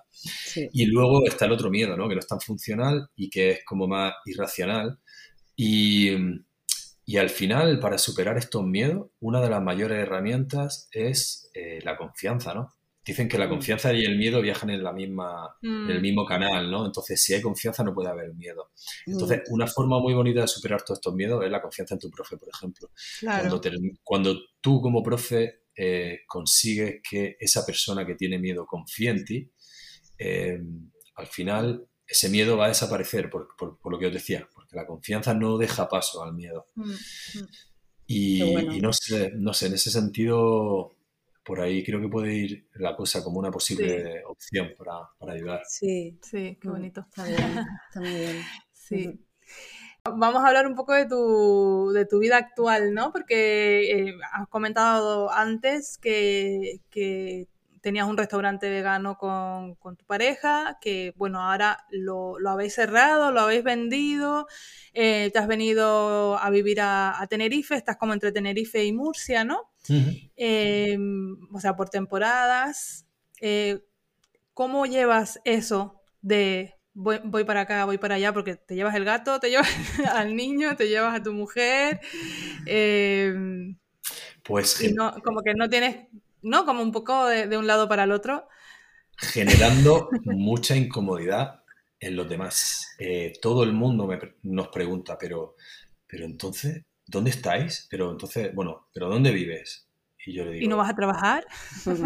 [0.73, 2.09] Y luego está el otro miedo, ¿no?
[2.09, 4.99] Que no es tan funcional y que es como más irracional.
[5.55, 6.11] Y,
[7.05, 11.97] y al final, para superar estos miedos, una de las mayores herramientas es eh, la
[11.97, 12.76] confianza, ¿no?
[13.07, 13.51] Dicen que la mm.
[13.51, 16.03] confianza y el miedo viajan en la misma, en el mm.
[16.03, 16.85] mismo canal, ¿no?
[16.85, 18.73] Entonces, si hay confianza, no puede haber miedo.
[19.07, 22.11] Entonces, una forma muy bonita de superar todos estos miedos es la confianza en tu
[22.11, 22.91] profe, por ejemplo.
[23.21, 23.61] Cuando,
[24.03, 29.53] cuando tú como profe eh, consigues que esa persona que tiene miedo confíe en ti,
[30.19, 30.59] eh,
[31.15, 35.35] al final ese miedo va a desaparecer, por, lo que os decía, porque la confianza
[35.35, 36.67] no deja paso al miedo.
[36.75, 37.49] Mm, mm.
[38.09, 40.96] Y, no, sé, no sé, en ese sentido,
[41.47, 45.63] por ahí creo que puede ir la cosa como una posible opción para, ayudar.
[45.69, 47.07] Sí, sí, qué mm, bonito.
[47.09, 48.37] Está bien, está muy bien.
[48.73, 49.21] Sí.
[50.05, 53.11] Vamos a hablar un poco de tu, de tu vida actual, ¿no?
[53.11, 57.49] Porque eh, has comentado antes que, que
[57.87, 63.63] tenías un restaurante vegano con, tu pareja, que bueno, ahora lo, habéis cerrado, lo habéis
[63.63, 64.49] vendido,
[64.93, 69.71] eh, te has venido a vivir a, Tenerife, estás como entre Tenerife y Murcia, ¿no?
[70.35, 73.07] Em, o sea, por temporadas.
[73.41, 73.79] Eh,
[74.53, 79.39] ¿Cómo llevas eso de voy, para acá, voy para allá, porque te llevas el gato,
[79.39, 79.69] te llevas
[80.13, 82.01] al niño, te llevas a tu mujer?
[82.67, 83.79] Em,
[84.43, 86.09] pues como que no tienes
[86.47, 86.65] ¿no?
[86.65, 88.49] Como un poco de, un lado para el otro.
[89.19, 91.65] Generando mucha incomodidad
[91.99, 92.95] en los demás.
[92.99, 94.09] Eh, todo el mundo
[94.43, 95.57] nos pregunta, pero,
[96.07, 97.87] pero entonces, ¿dónde estáis?
[97.91, 99.89] Pero entonces, bueno, ¿pero dónde vives?
[100.25, 100.65] Y yo le digo...
[100.65, 101.47] ¿Y no vas a trabajar?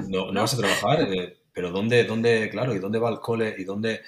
[0.09, 3.55] No, no vas a trabajar, eh, pero ¿dónde, dónde, claro, y dónde va el cole?
[3.59, 4.03] ¿Y dónde...?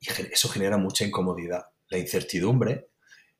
[0.00, 1.64] Y eso genera mucha incomodidad.
[1.88, 2.88] La incertidumbre,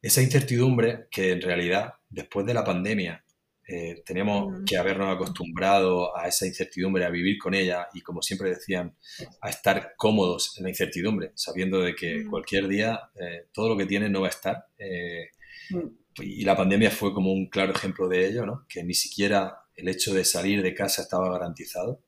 [0.03, 3.24] esa incertidumbre que en realidad, después de la pandemia,
[3.67, 4.65] eh, tenemos mm.
[4.65, 8.97] que habernos acostumbrado a esa incertidumbre, a vivir con ella y, como siempre decían,
[9.41, 12.31] a estar cómodos en la incertidumbre, sabiendo de que mm.
[12.31, 14.67] cualquier día eh, todo lo que tienes no va a estar.
[14.79, 15.31] Eh,
[15.71, 16.23] mm.
[16.23, 18.67] Y la pandemia fue como un claro ejemplo de ello, ¿no?
[18.69, 22.05] que ni siquiera el hecho de salir de casa estaba garantizado.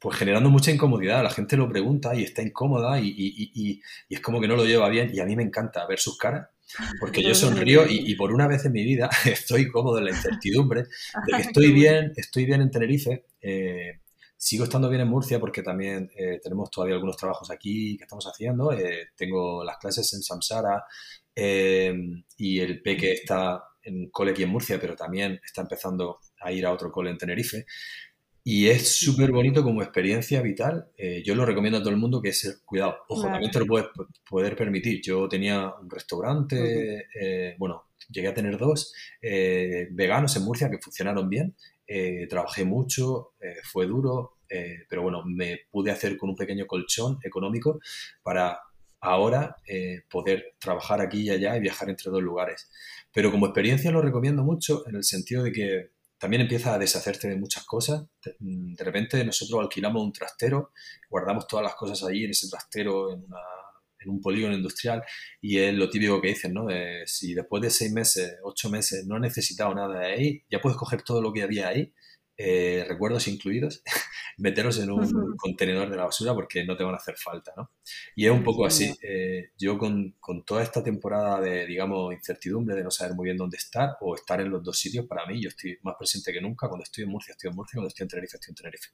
[0.00, 4.40] Pues generando mucha incomodidad, la gente lo pregunta y está incómoda y, y es como
[4.40, 6.48] que no lo lleva bien y a mí me encanta ver sus caras
[7.00, 10.82] porque yo sonrío y, por una vez en mi vida estoy cómodo en la incertidumbre
[10.82, 13.26] de que estoy bien, estoy bien en Tenerife.
[13.40, 14.00] Eh,
[14.36, 18.24] sigo estando bien en Murcia porque también eh, tenemos todavía algunos trabajos aquí que estamos
[18.24, 18.72] haciendo.
[18.72, 20.84] Eh, tengo las clases en Samsara
[21.34, 26.66] y el peque está en cole aquí en Murcia, pero también está empezando a ir
[26.66, 27.64] a otro cole en Tenerife.
[28.44, 30.88] Y es súper bonito como experiencia vital.
[30.96, 33.66] Eh, yo lo recomiendo a todo el mundo que es, cuidado, ojo, también te lo
[33.66, 33.86] puedes
[34.28, 35.00] poder permitir.
[35.00, 40.78] Yo tenía un restaurante, eh, bueno, llegué a tener dos eh, veganos en Murcia que
[40.78, 41.54] funcionaron bien.
[42.28, 43.34] trabajé mucho,
[43.70, 44.38] fue duro,
[44.88, 47.80] pero bueno, me pude hacer con un pequeño colchón económico
[48.22, 48.58] para
[49.00, 49.56] ahora
[50.10, 52.70] poder trabajar aquí y allá y viajar entre dos lugares.
[53.12, 55.90] Pero como experiencia lo recomiendo mucho en el sentido de que
[56.22, 58.04] también empieza a deshacerte de muchas cosas.
[58.38, 60.70] Mm, de repente nosotros alquilamos un trastero,
[61.10, 63.26] guardamos todas las cosas allí en ese trastero, en,
[64.06, 65.02] un polígono industrial,
[65.40, 66.66] y es lo típico que dicen, ¿no?
[67.06, 70.76] si después de seis meses, ocho meses, no has necesitado nada de ahí, ya puedes
[70.76, 71.92] coger todo lo que había ahí
[72.44, 73.82] eh, recuerdos incluidos,
[74.38, 77.70] meterlos en un contenedor de la basura porque no te van a hacer falta, ¿no?
[78.16, 78.92] Y es un poco así.
[79.00, 83.36] Eh, yo con, con, toda esta temporada de, digamos, incertidumbre, de no saber muy bien
[83.36, 86.40] dónde estar o estar en los dos sitios, para mí yo estoy más presente que
[86.40, 86.66] nunca.
[86.66, 87.76] Cuando estoy en Murcia, estoy en Murcia.
[87.76, 88.88] Cuando estoy en Tenerife, estoy en Tenerife.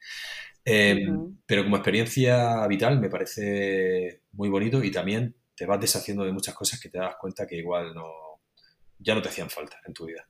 [0.64, 6.32] Em, pero como experiencia vital me parece muy bonito y también te vas deshaciendo de
[6.32, 8.12] muchas cosas que te das cuenta que igual no,
[8.98, 10.28] ya no te hacían falta en tu vida.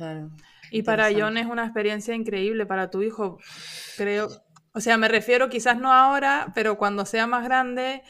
[0.00, 0.30] Claro.
[0.70, 3.38] Y para John es una experiencia increíble, para tu hijo,
[3.98, 4.30] creo.
[4.72, 8.02] O sea, me refiero quizás no ahora, pero cuando sea más grande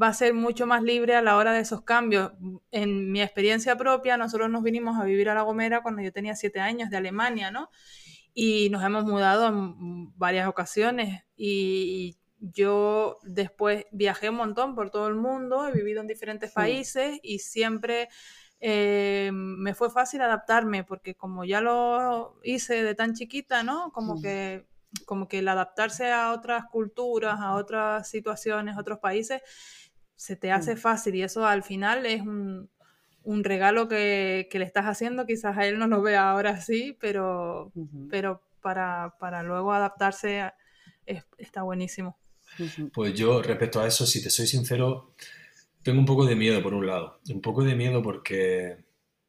[0.00, 2.32] va a ser mucho más libre a la hora de esos cambios.
[2.70, 6.34] En mi experiencia propia, nosotros nos vinimos a vivir a La Gomera cuando yo tenía
[6.34, 7.68] siete años de Alemania, ¿no?
[8.32, 15.08] Y nos hemos mudado en varias ocasiones y yo después viajé un montón por todo
[15.08, 18.08] el mundo, he vivido en diferentes países y siempre
[18.66, 23.92] eh, me fue fácil adaptarme porque como ya lo hice de tan chiquita, ¿no?
[23.92, 24.64] Como que
[25.04, 29.42] como que el adaptarse a otras culturas, a otras situaciones, a otros países,
[30.16, 32.70] se te hace fácil y eso al final es un,
[33.44, 37.70] regalo que, le estás haciendo, quizás a él no lo vea ahora sí, pero,
[38.08, 40.52] pero para, para, luego adaptarse
[41.36, 42.16] está buenísimo.
[42.94, 45.12] Pues yo respecto a eso, si te soy sincero,
[45.84, 47.20] tengo un poco de miedo, por un lado.
[47.28, 48.84] Un poco de miedo porque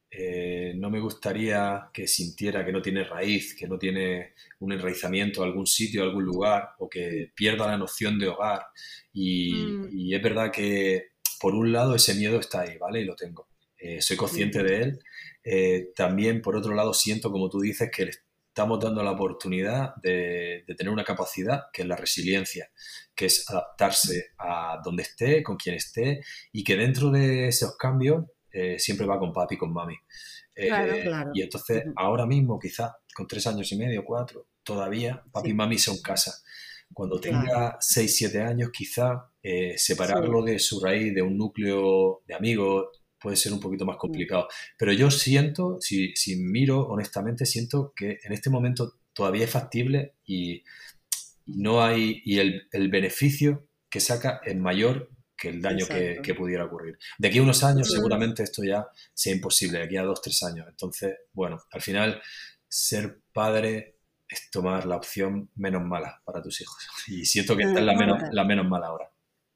[0.09, 5.43] eh, no me gustaría que sintiera que no tiene raíz, que no tiene un enraizamiento
[5.43, 8.61] a algún sitio, a algún lugar, o que pierda la noción de hogar.
[9.11, 10.13] Y, mm.
[10.13, 11.09] es verdad que,
[11.41, 13.01] por un lado, ese miedo está ahí, ¿vale?
[13.01, 13.49] Y lo tengo.
[13.77, 14.99] Eh, soy consciente de él.
[15.43, 18.09] Eh, también, por otro lado, siento, como tú dices, que
[18.55, 22.71] estamos dando la oportunidad de, tener una capacidad que es la resiliencia,
[23.13, 26.21] que es adaptarse a donde esté, con quien esté,
[26.53, 29.97] y que dentro de esos cambios eh, siempre va con papi y con mami.
[30.55, 30.69] Eh,
[31.33, 35.77] y entonces, ahora mismo, quizás con tres años y medio, cuatro, todavía papi y mami
[35.77, 36.41] son casa.
[36.93, 42.35] Cuando tenga seis, siete años, quizá eh, separarlo de su raíz, de un núcleo de
[42.35, 42.87] amigos,
[43.25, 44.47] puede ser un poquito más complicado.
[44.77, 50.13] Pero yo siento, si, si miro honestamente, siento que en este momento todavía es factible
[50.27, 50.61] y
[51.47, 56.35] no hay, y el, el beneficio que saca es mayor que el daño que, que,
[56.35, 56.99] pudiera ocurrir.
[57.17, 60.43] De aquí a unos años seguramente esto ya sea imposible, de aquí a dos, tres
[60.43, 60.67] años.
[60.69, 62.21] Entonces, bueno, al final
[62.67, 63.97] ser padre
[64.29, 66.77] es tomar la opción menos mala para tus hijos.
[67.07, 69.09] Y siento que esta es la menos, la menos mala ahora.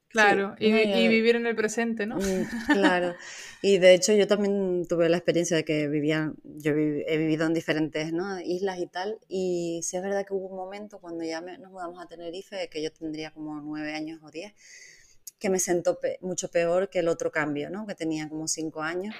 [0.09, 0.71] Claro, y,
[1.07, 2.17] vivir en el presente, ¿no?
[2.17, 2.19] Mm,
[2.73, 3.15] claro,
[3.61, 7.53] y de hecho yo también tuve la experiencia de que vivía, yo he vivido en
[7.53, 8.39] diferentes ¿no?
[8.39, 12.03] islas y tal, y sí es verdad que hubo un momento cuando ya nos mudamos
[12.03, 14.53] a Tenerife, que yo tendría como nueve años o diez,
[15.37, 17.85] que me sentó mucho peor que el otro cambio, ¿no?
[17.85, 19.13] Que tenía como cinco años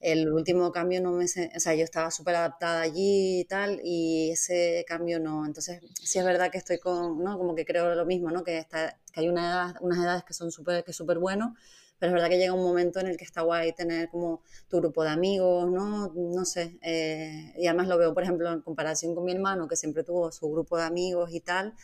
[0.00, 1.24] el último cambio no me...
[1.24, 5.46] O sea, yo estaba súper adaptada allí y tal, y ese cambio no.
[5.46, 7.38] Entonces, sí es verdad que estoy con, ¿no?
[7.38, 8.44] Como que creo lo mismo, ¿no?
[8.44, 11.54] Que, está, que hay una edad, unas edades que son súper que súper bueno,
[11.98, 14.78] pero es verdad que llega un momento en el que está guay tener como tu
[14.78, 16.12] grupo de amigos, ¿no?
[16.14, 16.78] No sé.
[16.82, 20.30] Eh, y además lo veo, por ejemplo, en comparación con mi hermano, que siempre tuvo
[20.32, 21.74] su grupo de amigos y tal,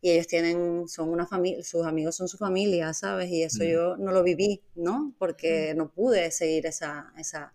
[0.00, 3.30] y ellos tienen, son una familia, sus amigos son su familia, ¿sabes?
[3.30, 3.66] Y eso mm.
[3.66, 5.14] yo no lo viví, ¿no?
[5.18, 7.54] Porque no pude seguir esa, esa...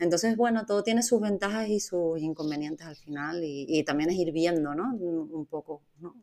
[0.00, 4.32] Entonces, bueno, todo tiene sus ventajas y sus inconvenientes al final y, también es ir
[4.32, 4.92] viendo, ¿no?
[4.94, 6.16] Un poco, ¿no?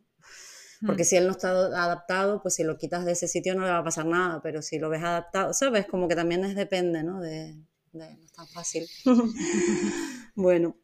[0.84, 1.06] Porque mm.
[1.06, 3.78] si él no está adaptado, pues si lo quitas de ese sitio no le va
[3.78, 5.86] a pasar nada, pero si lo ves adaptado, ¿sabes?
[5.86, 7.20] Como que también es depende, ¿no?
[7.20, 7.56] De,
[7.92, 8.86] no es tan fácil.
[10.34, 10.76] bueno.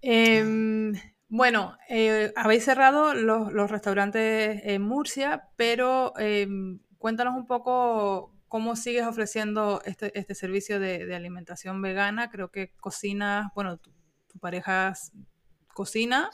[0.00, 0.92] Eh,
[1.28, 9.06] bueno, eh, habéis cerrado los, restaurantes en Murcia, pero em, cuéntanos un poco cómo sigues
[9.06, 12.30] ofreciendo este, este servicio de, alimentación vegana.
[12.30, 13.90] Creo que cocinas, bueno, tu,
[14.40, 14.92] pareja
[15.72, 16.30] cocina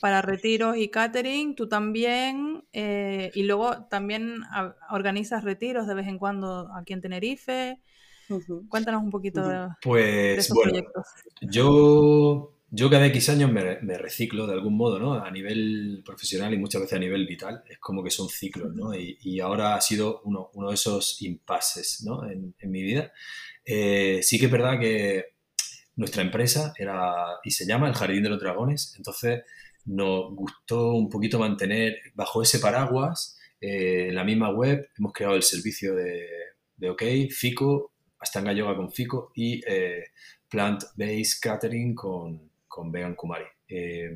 [0.00, 4.42] para retiros y catering, tú también, eh, y luego también
[4.90, 7.80] organizas retiros de vez en cuando aquí en Tenerife.
[8.68, 11.06] Cuéntanos un poquito de, pues, esos bueno, proyectos.
[11.40, 15.14] Yo yo cada X años me, reciclo de algún modo, ¿no?
[15.14, 17.64] A nivel profesional y muchas veces a nivel vital.
[17.66, 18.94] Es como que son ciclos, ¿no?
[18.94, 22.28] Y, ahora ha sido uno, de esos impases, ¿no?
[22.30, 23.12] En, mi vida.
[23.64, 25.36] Eh, sí que es verdad que
[25.96, 28.94] nuestra empresa era y se llama El Jardín de los Dragones.
[28.98, 29.42] Entonces
[29.86, 35.36] nos gustó un poquito mantener bajo ese paraguas, en eh, la misma web, hemos creado
[35.36, 36.26] el servicio de,
[36.76, 40.04] de OK, FICO, Astanga Yoga con FICO y eh,
[40.48, 42.45] Plant Based Catering con,
[42.76, 43.46] con Vegan Kumari.
[43.66, 44.14] Eh,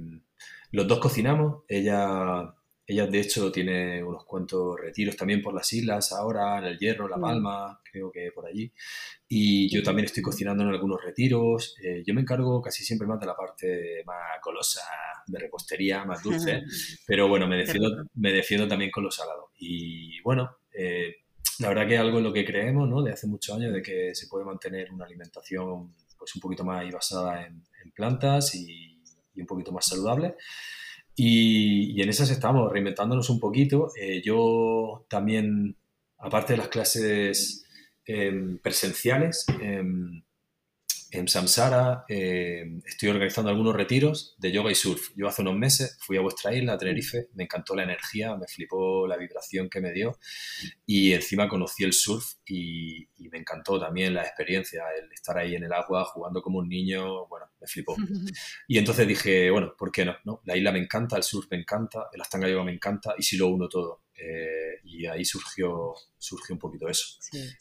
[0.73, 2.55] los dos cocinamos, ella,
[2.87, 7.09] ella de hecho tiene unos cuantos retiros también por las islas ahora, en el Hierro,
[7.09, 7.23] La mm.
[7.23, 8.71] Palma, creo que por allí.
[9.27, 11.75] Y yo también estoy cocinando en algunos retiros.
[11.83, 14.83] Eh, yo me encargo casi siempre más de la parte más colosa,
[15.27, 16.61] de repostería, más dulce.
[17.07, 19.53] pero bueno, me defiendo, me defiendo también con los salados.
[19.57, 21.15] Y bueno, eh,
[21.61, 23.03] la verdad que es algo en lo que creemos, ¿no?
[23.03, 26.85] De hace muchos años, de que se puede mantener una alimentación pues un poquito más
[26.93, 27.65] basada en,
[27.97, 29.03] plantas y,
[29.35, 30.37] un poquito más saludable.
[31.17, 33.91] Y, en esas estamos, reinventándonos un poquito.
[33.99, 35.77] Eh, yo también,
[36.19, 37.65] aparte de las clases
[38.05, 40.23] em, presenciales, em,
[41.11, 45.11] en Samsara eh, estoy organizando algunos retiros de yoga y surf.
[45.17, 48.47] Yo hace unos meses fui a vuestra isla, a Tenerife, me encantó la energía, me
[48.47, 50.19] flipó la vibración que me dio
[50.87, 55.63] y encima conocí el surf y, me encantó también la experiencia, el estar ahí en
[55.63, 57.95] el agua jugando como un niño, bueno, me flipó.
[58.67, 60.17] Y entonces dije, bueno, ¿por qué no?
[60.25, 60.41] no?
[60.47, 63.37] La isla me encanta, el surf me encanta, el Astanga Yoga me encanta y si
[63.37, 64.03] lo uno todo.
[64.15, 67.19] Eh, y ahí surgió, surgió un poquito eso.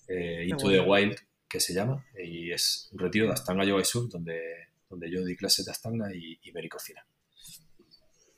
[0.08, 1.18] Eh, Into the Wild
[1.50, 5.26] que se llama, y es un retiro de Astanga Yoga y Sur, donde, donde yo
[5.26, 7.04] di clases de Astanga y, y Cocina.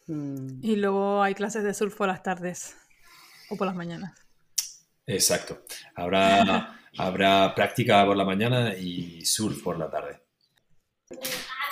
[0.07, 0.59] Mm.
[0.63, 2.75] Y luego hay clases de surf por las tardes
[3.49, 4.13] o por las mañanas.
[5.05, 5.63] Exacto.
[5.95, 10.21] Habrá, habrá práctica por la mañana y surf por la tarde.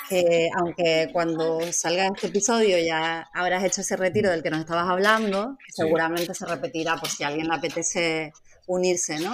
[0.08, 4.88] Que aunque cuando salga este episodio ya habrás hecho ese retiro del que nos estabas
[4.88, 8.32] hablando, seguramente se repetirá por si a alguien le apetece
[8.66, 9.32] unirse, ¿no?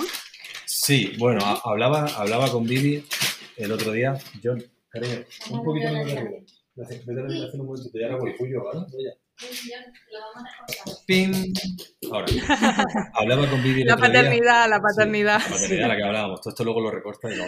[0.66, 3.04] Sí, bueno, hablaba, hablaba con Vivi
[3.56, 4.18] el otro día.
[4.42, 6.30] John, cariño, un poquito más de arriba.
[6.74, 8.80] Vete a la un momentito, ya ahora voy, fui yo, ¿vale?
[11.06, 11.32] ¡Pim!
[12.10, 12.26] Ahora,
[13.14, 14.14] hablaba con Vivi el La otro día.
[14.22, 15.40] paternidad, la paternidad.
[15.40, 16.40] Sí, la paternidad, la que hablábamos.
[16.40, 17.44] Todo esto luego lo recorta y no.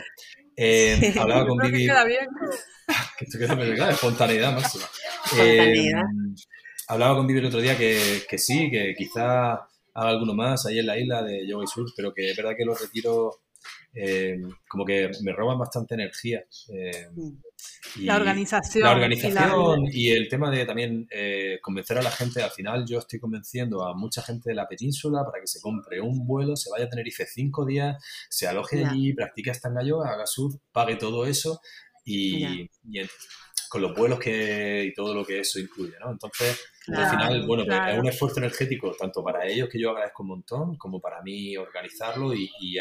[0.56, 1.86] Eh, Hablaba con que Vivi.
[1.86, 2.26] queda bien.
[3.18, 4.84] que esto queda bien, espontaneidad máxima.
[5.24, 6.00] Espontaneidad.
[6.00, 6.42] Eh,
[6.88, 9.67] hablaba con Vivi el otro día que, que sí, que quizá
[9.99, 12.55] haga alguno más ahí en la isla de yoga y surf, pero que es verdad
[12.57, 13.36] que los retiros
[13.94, 16.44] eh, como que me roban bastante energía.
[16.68, 17.09] eh,
[17.96, 18.84] y La organización.
[18.84, 22.84] la y organización y, el tema de también eh, convencer a la gente, al final
[22.86, 26.55] yo estoy convenciendo a mucha gente de la península para que se compre un vuelo,
[26.55, 27.96] se vaya a Tenerife cinco días,
[28.28, 31.61] se aloje allí, practique Astanga Yoga, haga surf, pague todo eso
[32.09, 33.09] y, y en-
[33.68, 36.11] con los vuelos que y todo lo que eso incluye, ¿no?
[36.11, 37.92] Entonces, al final, bueno, pues claro.
[37.92, 41.54] es un esfuerzo energético tanto para ellos que yo agradezco un montón, como para mí
[41.56, 42.78] organizarlo y, y,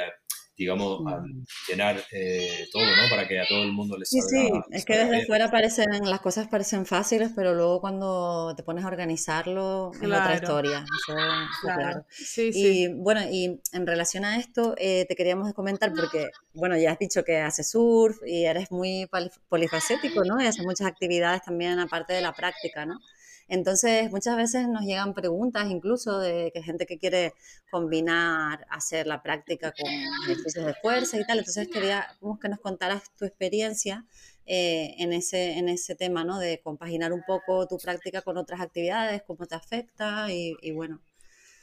[0.57, 1.45] digamos, a Mm.
[1.69, 3.09] llenar eh, todo, ¿no?
[3.09, 4.63] Para que a todo el mundo les Sí, salga.
[4.69, 5.25] sí, es que desde bien.
[5.27, 10.07] fuera parecen, las cosas parecen fáciles, pero luego cuando te pones a organizarlo es otra
[10.07, 10.33] Claro.
[10.35, 11.13] historia, eso
[11.61, 11.81] Claro.
[11.81, 12.05] claro.
[12.09, 12.83] Sí, sí.
[12.83, 16.99] Y bueno, y en relación a esto, eh, te queríamos comentar, porque, bueno, ya has
[16.99, 19.07] dicho que haces surf y eres muy
[19.49, 20.41] polifacético, ¿no?
[20.41, 22.99] Y haces muchas actividades también aparte de la práctica, ¿no?
[23.47, 27.33] Entonces, muchas veces nos llegan preguntas incluso de que gente que quiere
[27.71, 29.89] combinar hacer la práctica con
[30.25, 31.39] ejercicios de fuerza y tal.
[31.39, 34.05] Entonces, queríamos que nos contaras tu experiencia
[34.45, 36.39] eh, en, ese, en ese tema, ¿no?
[36.39, 41.01] De compaginar un poco tu práctica con otras actividades, cómo te afecta y, y bueno.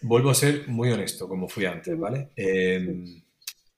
[0.02, 2.30] Vuelvo a ser muy honesto, como fui antes, ¿vale?
[2.36, 3.22] Eh,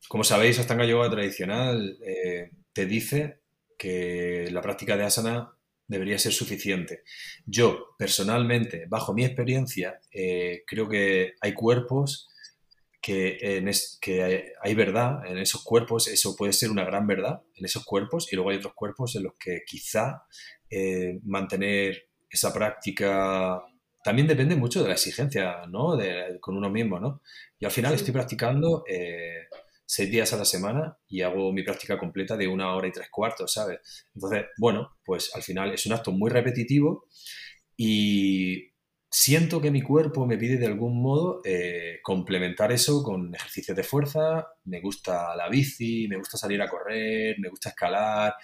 [0.08, 3.40] como sabéis, Astanga Yoga tradicional eh, te dice
[3.76, 5.55] que la práctica de asana
[5.88, 7.02] debería ser suficiente.
[7.46, 12.28] Yo, personalmente, bajo mi experiencia, eh, creo que hay cuerpos
[13.00, 17.06] que, en es- que hay, hay verdad en esos cuerpos, eso puede ser una gran
[17.06, 20.22] verdad en esos cuerpos, y luego hay otros cuerpos en los que quizá
[20.70, 23.62] eh, mantener esa práctica
[24.02, 25.96] también depende mucho de la exigencia, ¿no?
[25.96, 27.22] De- con uno mismo, ¿no?
[27.60, 27.98] Yo al final Sí.
[27.98, 29.46] estoy practicando eh,
[29.86, 33.08] seis días a la semana y hago mi práctica completa de una hora y tres
[33.10, 33.78] cuartos, ¿sabes?
[34.14, 37.06] Entonces, bueno, pues al final es un acto muy repetitivo
[37.76, 38.72] y
[39.10, 43.84] siento que mi cuerpo me pide de algún modo eh, complementar eso con ejercicios de
[43.84, 44.46] fuerza.
[44.64, 48.34] Me gusta la bici, me gusta salir a correr, me gusta escalar.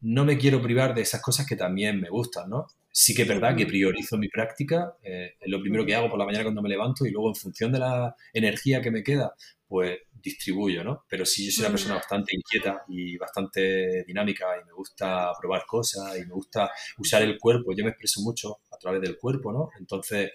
[0.00, 2.66] No me quiero privar de esas cosas que también me gustan, ¿no?
[2.90, 6.18] Sí que es verdad que priorizo mi práctica, eh, es lo primero que hago por
[6.18, 9.34] la mañana cuando me levanto y luego en función de la energía que me queda,
[9.68, 11.04] pues distribuyo, ¿no?
[11.08, 15.64] Pero sí, yo soy una persona bastante inquieta y bastante dinámica y me gusta probar
[15.66, 17.72] cosas y me gusta usar el cuerpo.
[17.76, 19.70] Yo me expreso mucho a través del cuerpo, ¿no?
[19.78, 20.30] Entonces,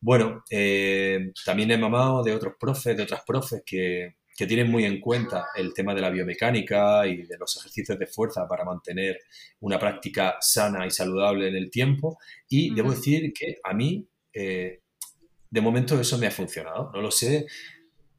[0.00, 4.84] bueno, eh, también he mamado de otros profes, de otras profes que, que tienen muy
[4.84, 9.18] en cuenta el tema de la biomecánica y de los ejercicios de fuerza para mantener
[9.60, 12.18] una práctica sana y saludable en el tiempo.
[12.48, 14.82] Y debo decir que a mí, eh,
[15.50, 16.90] de momento, eso me ha funcionado.
[16.92, 17.46] No lo sé.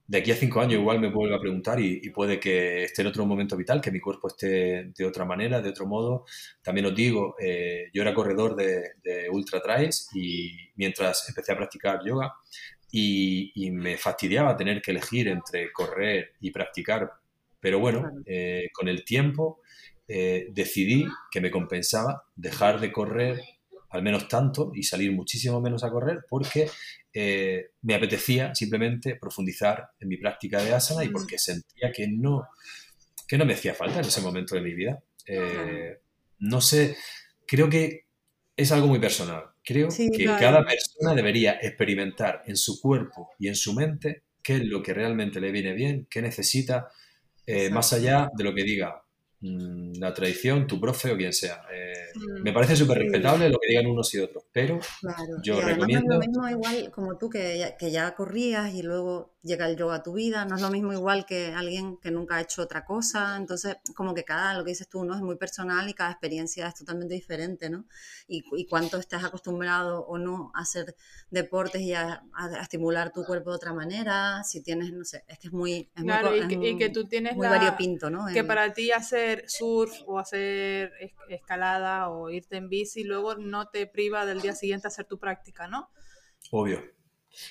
[0.07, 3.01] De aquí a cinco años igual me vuelvo a preguntar y, y puede que esté
[3.01, 6.25] en otro momento vital, que mi cuerpo esté de otra manera, de otro modo.
[6.61, 11.57] También os digo, eh, yo era corredor de, de ultra trails y mientras empecé a
[11.57, 12.33] practicar yoga
[12.91, 17.11] y, y me fastidiaba tener que elegir entre correr y practicar.
[17.59, 19.61] Pero bueno, eh, con el tiempo
[20.07, 23.41] eh, decidí que me compensaba dejar de correr
[23.89, 26.69] al menos tanto y salir muchísimo menos a correr porque
[27.19, 32.47] eh, me apetecía simplemente profundizar en mi práctica de asana y porque sentía que no,
[33.27, 34.99] que no me hacía falta en ese momento de mi vida.
[35.25, 35.97] Eh,
[36.39, 36.95] no sé,
[37.47, 38.05] creo que
[38.55, 39.45] es algo muy personal.
[39.63, 40.39] Creo Sí, que claro.
[40.39, 44.93] cada persona debería experimentar en su cuerpo y en su mente qué es lo que
[44.93, 46.87] realmente le viene bien, qué necesita,
[47.47, 49.01] eh, más allá de lo que diga
[49.41, 51.63] mm, la tradición, tu profe o quien sea.
[51.73, 52.41] Eh, Mm.
[52.43, 55.77] me parece súper respetable lo que digan unos y otros, pero Claro, Yo y además
[55.77, 59.35] recomiendo- no es lo mismo igual como tú que ya, que ya corrías y luego
[59.43, 62.35] llega el yoga a tu vida, no es lo mismo igual que alguien que nunca
[62.35, 65.15] ha hecho otra cosa, entonces como que cada, lo que dices tú, ¿no?
[65.15, 67.85] Es muy personal y cada experiencia es totalmente diferente, ¿no?
[68.27, 70.95] Y, y cuánto estás acostumbrado o no a hacer
[71.29, 75.39] deportes y a, a estimular tu cuerpo de otra manera, si tienes, no sé, es
[75.39, 75.89] que es muy...
[75.95, 78.25] Es muy Claro, co- y es que, y que tú tienes muy la, variopinto, ¿no?
[78.27, 83.35] que En- para ti hacer surf o hacer es- escalada o irte en bici luego
[83.35, 85.89] no te priva del día siguiente hacer tu práctica, ¿no?
[86.51, 86.81] obvio.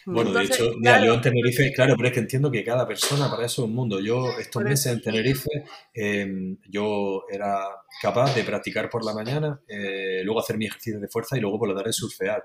[0.06, 0.14] Mm.
[0.14, 1.06] Bueno, de hecho, mira, claro.
[1.06, 3.74] yo en Tenerife, claro, pero es que entiendo que cada persona para eso es un
[3.74, 4.00] mundo.
[4.00, 5.50] Yo estos meses en Tenerife,
[5.94, 7.62] eh, yo era
[8.00, 11.58] capaz de practicar por la mañana, eh, luego hacer mi ejercicio de fuerza y luego
[11.58, 12.44] por la tarde surfear.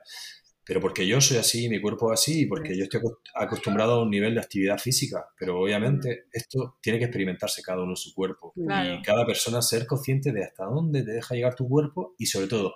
[0.63, 3.93] Pero porque yo soy así, mi cuerpo es así, y porque yo estoy acos- acostumbrado
[3.93, 5.25] a un nivel de actividad física.
[5.37, 8.53] Pero obviamente esto tiene que experimentarse cada uno en su cuerpo.
[8.53, 8.93] Claro.
[8.93, 12.47] Y cada persona ser consciente de hasta dónde te deja llegar tu cuerpo y sobre
[12.47, 12.75] todo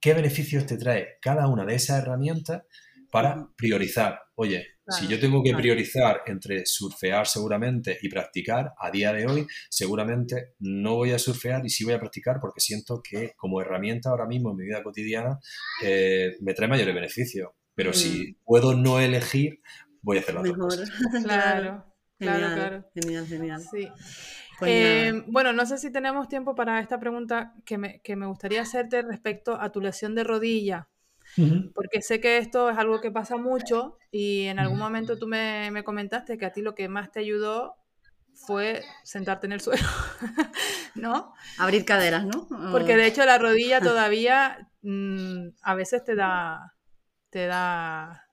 [0.00, 2.62] qué beneficios te trae cada una de esas herramientas
[3.10, 4.20] para priorizar.
[4.36, 9.46] Oye, si yo tengo que priorizar entre surfear seguramente y practicar, a día de hoy
[9.68, 14.10] seguramente no voy a surfear y sí voy a practicar porque siento que como herramienta
[14.10, 15.38] ahora mismo en mi vida cotidiana
[15.84, 17.50] eh, me trae mayores beneficios.
[17.74, 18.44] Pero si mm.
[18.44, 19.60] puedo no elegir,
[20.02, 20.72] voy a hacer la Mejor.
[21.24, 21.84] Claro,
[22.18, 22.90] claro, claro.
[22.94, 23.62] Genial, genial.
[23.70, 23.88] Sí.
[24.60, 28.26] Pues eh, bueno, no sé si tenemos tiempo para esta pregunta que me, que me
[28.26, 30.88] gustaría hacerte respecto a tu lesión de rodilla.
[31.74, 35.70] Porque sé que esto es algo que pasa mucho y en algún momento tú me,
[35.84, 37.76] comentaste que a ti lo que más te ayudó
[38.34, 39.86] fue sentarte en el suelo,
[40.94, 41.32] ¿no?
[41.58, 42.48] Abrir caderas, ¿no?
[42.72, 46.74] Porque de hecho la rodilla todavía mm, a veces te da,
[47.30, 48.26] te da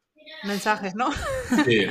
[0.43, 1.09] mensajes, ¿no?
[1.65, 1.85] Sí,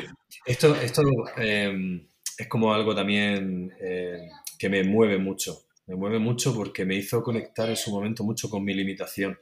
[0.45, 1.03] esto, esto
[1.37, 2.07] em,
[2.39, 5.67] es como algo también eh, que me mueve mucho.
[5.87, 9.39] Me mueve mucho porque me hizo conectar en su momento mucho con mi limitación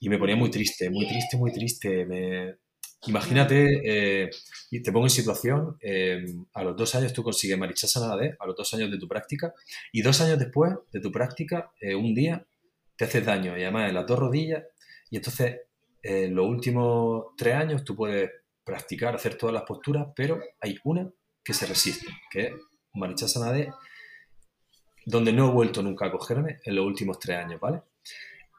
[0.00, 2.06] y me ponía muy triste, muy triste, muy triste.
[2.06, 2.56] Me...
[3.06, 4.30] Imagínate, eh,
[4.70, 8.46] y te pongo en situación, eh, a los dos años tú consigues Marichasana D, a
[8.46, 9.52] los dos años de tu práctica,
[9.92, 12.46] y dos años después de tu práctica, un día
[12.96, 14.64] te haces daño, y además en las dos rodillas,
[15.10, 15.60] y entonces
[16.02, 18.30] en los últimos tres años tú puedes
[18.64, 21.10] practicar, hacer todas las posturas, pero hay una
[21.44, 22.52] que se resiste, que es
[22.94, 23.70] Marichasana D,
[25.06, 27.82] donde no he vuelto nunca a cogerme en los últimos tres años, ¿vale?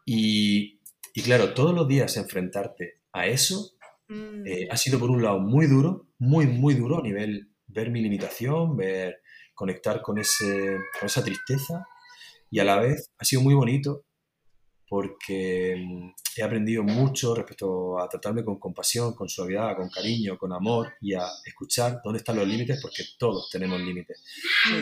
[0.06, 0.76] Y
[1.18, 3.72] y claro, todos los días enfrentarte a eso
[4.10, 4.46] mm.
[4.46, 8.02] eh, ha sido por un lado muy duro, muy, muy duro a nivel ver mi
[8.02, 9.22] limitación, ver,
[9.54, 11.88] conectar con, ese, con esa tristeza
[12.52, 14.05] y a la vez ha sido muy bonito
[14.88, 20.54] porque mm, he aprendido mucho respecto a tratarme con compasión, con suavidad, con cariño, con
[20.54, 24.24] amor y a escuchar dónde están los límites porque todos tenemos límites.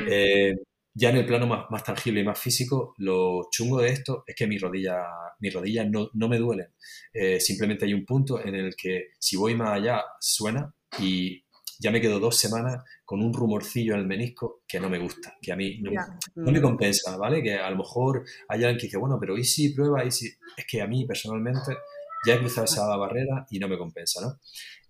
[0.10, 0.54] Eh,
[0.96, 4.36] ya en el plano más, más, tangible y más físico, lo chungo de esto es
[4.36, 5.04] que mis rodillas,
[5.40, 6.68] mis rodillas no, no me duelen.
[7.12, 11.43] Eh, simplemente hay un punto en el que si voy más allá suena y
[11.80, 15.38] ya me quedo dos semanas con un rumorcillo en el menisco que no me gusta,
[15.42, 15.92] que a mí no,
[16.36, 16.62] me mm.
[16.62, 17.42] compensa, ¿vale?
[17.42, 20.04] Que a lo mejor hay alguien que dice, bueno, pero ¿y si prueba?
[20.06, 20.28] ¿Y si?
[20.58, 21.78] Es que a mí personalmente
[22.26, 24.40] ya he cruzado esa barrera y no me compensa, ¿no?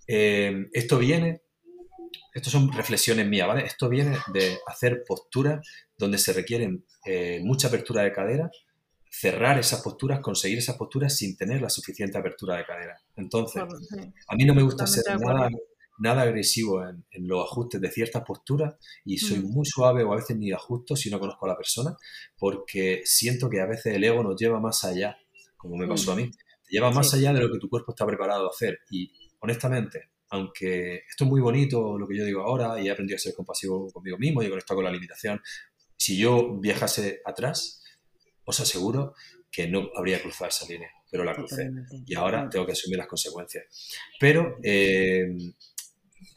[0.07, 1.43] Eh, esto viene
[2.34, 3.65] esto son reflexiones mías, ¿vale?
[3.65, 5.65] Esto viene de hacer posturas
[5.97, 8.49] donde se requieren eh, mucha apertura de cadera,
[9.09, 12.99] cerrar esas posturas, conseguir esas posturas sin tener la suficiente apertura de cadera.
[13.15, 15.49] Entonces, a mí no me gusta ser nada,
[16.00, 18.76] nada agresivo en, los ajustes de ciertas posturas
[19.06, 19.52] y soy mm.
[19.52, 21.96] muy suave o a veces ni ajusto si no conozco a la persona
[22.38, 25.18] porque siento que a veces el ego nos lleva más allá,
[25.58, 28.06] como me pasó a mí, te lleva más allá de lo que tu cuerpo está
[28.06, 32.82] preparado a hacer y honestamente aunque esto es muy bonito lo que yo digo ahora
[32.82, 35.39] y he aprendido a ser compasivo conmigo mismo y he conectado con la limitación,
[35.96, 37.84] si yo viajase atrás,
[38.44, 39.14] os aseguro
[39.52, 41.70] que no habría cruzado esa línea, pero la crucé.
[42.08, 43.66] Y ahora tengo que asumir las consecuencias.
[44.20, 45.28] Pero eh,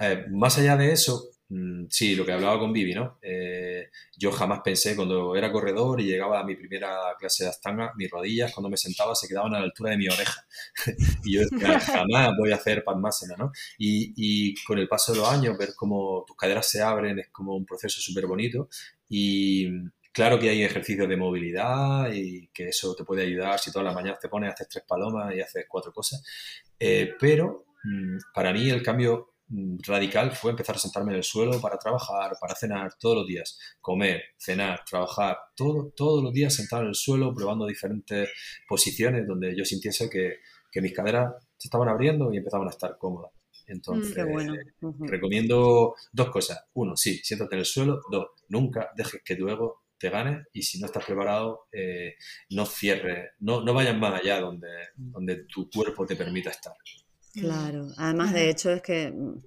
[0.01, 3.19] eh, más allá de eso, Mm, sí, lo que hablaba con Vivi, ¿no?
[3.23, 7.93] Eh, yo jamás pensé, cuando era corredor y llegaba a mi primera clase de astanga,
[7.97, 10.45] mis rodillas cuando me sentaba se quedaban a la altura de mi oreja.
[11.25, 13.53] y yo decía, jamás voy a hacer Padmasana, ¿no?
[13.79, 17.29] Y, y, con el paso de los años, ver cómo tus caderas se abren es
[17.29, 18.69] como un proceso súper bonito.
[19.09, 19.69] Y
[20.13, 23.95] claro que hay ejercicios de movilidad y que eso te puede ayudar si todas las
[23.95, 26.25] mañanas te pones, haces tres palomas y haces cuatro cosas.
[26.79, 31.61] Eh, pero mm, para mí el cambio radical fue empezar a sentarme en el suelo
[31.61, 36.83] para trabajar, para cenar todos los días, comer, cenar, trabajar, todo, todos los días sentado
[36.83, 38.29] en el suelo, probando diferentes
[38.69, 40.39] posiciones donde yo sintiese que,
[40.79, 43.33] mis caderas se estaban abriendo y empezaban a estar cómodas.
[43.67, 44.15] Entonces,
[44.83, 46.67] mm, recomiendo dos cosas.
[46.75, 48.03] Uno, sí, siéntate en el suelo.
[48.11, 52.17] Dos, nunca dejes que tu ego te gane y si no estás preparado, eh,
[52.51, 55.13] no cierres, no, no vayas más allá donde, mm.
[55.13, 56.75] donde tu cuerpo te permita estar.
[57.37, 59.43] Claro, además de hecho es que mm,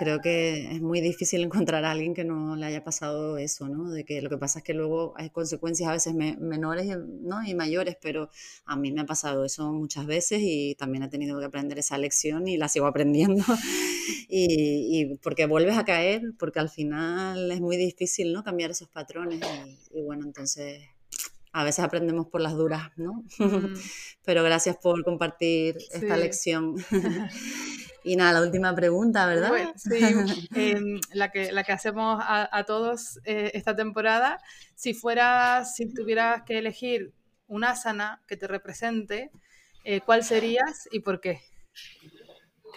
[0.00, 3.90] creo que es muy difícil encontrar a alguien que no le haya pasado eso, ¿no?
[3.90, 7.44] De que lo que pasa es que luego hay consecuencias a veces menores ¿no?
[7.44, 8.30] y mayores, pero
[8.64, 11.98] a mí me ha pasado eso muchas veces y también he tenido que aprender esa
[11.98, 13.44] lección y la sigo aprendiendo.
[14.28, 18.42] y, porque vuelves a caer, porque al final es muy difícil, ¿no?
[18.42, 19.40] Cambiar esos patrones
[19.92, 20.80] y bueno, entonces
[21.52, 23.24] a veces aprendemos por las duras, ¿no?
[23.38, 23.74] Mm.
[24.24, 26.76] Pero gracias por compartir esta lección.
[28.04, 29.74] y nada, la última pregunta, ¿verdad?
[29.76, 29.98] sí,
[30.54, 34.38] em, la, que, la que hacemos a, todos eh, esta temporada.
[34.74, 37.12] Si fueras, si tuvieras que elegir
[37.46, 39.30] un asana que te represente,
[39.84, 41.40] eh, ¿cuál serías y por qué?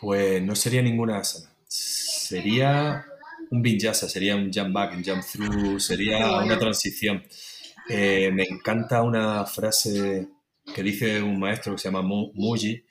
[0.02, 1.54] Pues no sería ninguna asana.
[1.68, 3.06] Sería
[3.52, 7.24] un vinyasa, sería un jump back, un jump through, sería una transición.
[7.90, 10.28] Eh, me encanta una frase
[10.74, 12.84] que dice un maestro que se llama Muji,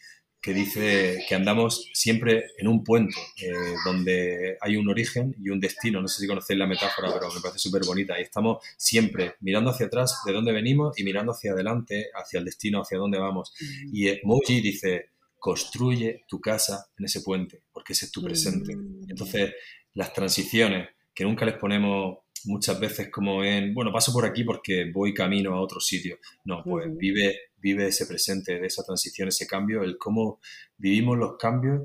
[0.42, 3.52] que dice que andamos siempre en un puente eh,
[3.84, 6.02] donde hay un origen y un destino.
[6.02, 8.18] No sé si conocéis la metáfora, pero me parece súper bonita.
[8.18, 12.44] Y estamos siempre mirando hacia atrás de dónde venimos y mirando hacia adelante, hacia el
[12.44, 13.54] destino, hacia dónde vamos.
[13.92, 18.74] Y eh, Moji dice, construye tu casa en ese puente, porque ese es tu presente.
[18.74, 19.10] Mm.
[19.10, 19.54] Entonces,
[19.94, 24.90] las transiciones que nunca les ponemos muchas veces como en, bueno, paso por aquí porque
[24.92, 26.18] voy camino a otro sitio.
[26.44, 30.40] No, pues vive, vive ese presente de esa transición, ese cambio, el cómo
[30.76, 31.82] vivimos los cambios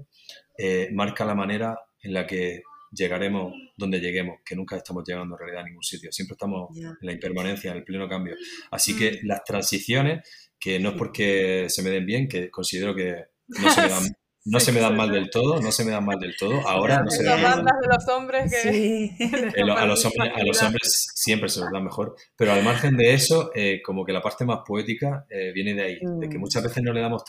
[0.58, 5.40] eh, marca la manera en la que llegaremos donde lleguemos, que nunca estamos llegando en
[5.40, 8.36] realidad a ningún sitio, siempre estamos en la impermanencia, en el pleno cambio.
[8.72, 10.28] Así que las transiciones,
[10.60, 14.18] que no es porque se me den bien, que considero que no se me dan
[14.50, 16.66] no se me dan mal del todo, no se me dan mal del todo.
[16.68, 17.76] Ahora no se me dan mal.
[17.82, 19.12] de los hombres que...
[19.62, 22.16] a, los hombres, a los hombres siempre se les da mejor.
[22.36, 25.84] Pero al margen de eso, eh, como que la parte más poética eh, viene de
[25.84, 26.42] ahí, de que mm.
[26.42, 27.24] muchas veces no le damos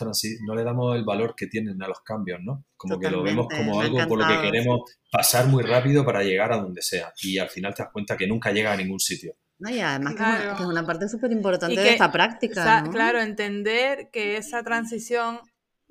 [0.45, 2.63] no le damos el valor que tienen a los cambios, ¿no?
[2.77, 4.79] Como que lo vemos como algo por lo que queremos
[5.11, 7.13] pasar muy rápido para llegar a donde sea.
[7.21, 9.35] Y al final te das cuenta que nunca llega a ningún sitio.
[9.59, 12.85] No, y además que, es una parte súper importante de esta práctica.
[12.89, 15.41] Claro, entender que esa transición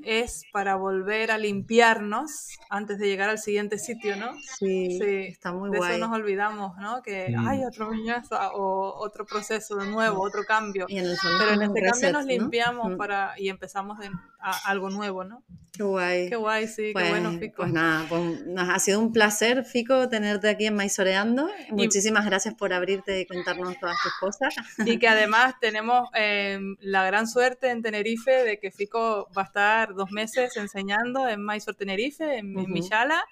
[0.02, 4.32] es para volver a limpiarnos antes de llegar al siguiente sitio, ¿no?
[4.58, 4.98] Sí,
[5.28, 7.02] está muy de De eso nos olvidamos, ¿no?
[7.02, 10.86] Que hay otro viñaza o otro proceso nuevo, otro cambio.
[10.88, 13.98] Pero en este cambio nos limpiamos para y empezamos
[14.64, 15.42] algo nuevo, ¿no?
[15.72, 16.28] Qué guay.
[16.28, 17.56] Qué guay, sí, qué pues, bueno, Fico.
[17.58, 21.48] Pues nada, pues, nos ha sido un placer, Fico, tenerte aquí en Maisoreando.
[21.70, 24.54] Muchísimas gracias por abrirte y contarnos todas tus cosas.
[24.84, 29.44] Y que además tenemos em, la gran suerte en Tenerife de que Fico va a
[29.44, 33.24] estar dos meses enseñando en Mysore Tenerife, en, mi Mientras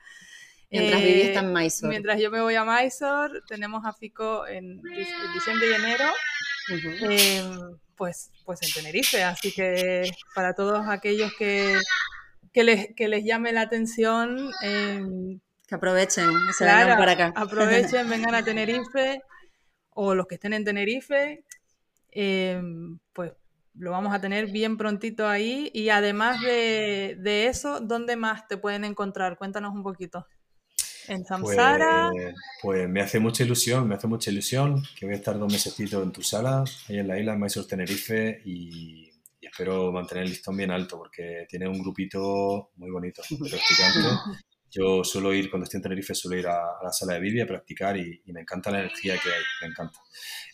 [0.71, 1.91] eh, en Mysore.
[1.91, 6.05] Mientras yo me voy a Mysore, tenemos a Fico en, diciembre y enero.
[6.69, 11.79] Em, pues, pues en Tenerife, así que para todos aquellos que
[12.57, 14.51] que les, que les llame la atención.
[14.63, 17.33] Em, que aprovechen, se vengan para acá.
[17.37, 19.21] Aprovechen, vengan a Tenerife
[19.91, 21.45] o los que estén en Tenerife,
[22.13, 23.33] em, pues
[23.79, 25.71] lo vamos a tener bien prontito ahí.
[25.75, 29.37] Y además de, eso, ¿dónde más te pueden encontrar?
[29.37, 30.27] Cuéntanos un poquito.
[31.09, 32.11] En Samsara.
[32.13, 35.53] Pues, pues, me hace mucha ilusión, me hace mucha ilusión que voy a estar dos
[35.53, 39.09] meses en tu sala, ahí en la isla, en Mysore Tenerife, y
[39.41, 43.23] espero mantener el listón bien alto porque tiene un grupito muy bonito
[44.77, 47.47] Yo suelo ir, cuando estoy en Tenerife, suelo ir a, la sala de Vivi a
[47.47, 49.99] practicar y, me encanta la energía que hay, me encanta.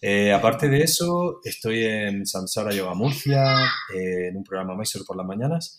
[0.01, 3.43] Eh, aparte de eso, estoy en Samsara Yoga Murcia,
[3.95, 5.79] eh, en un programa Mysore por las mañanas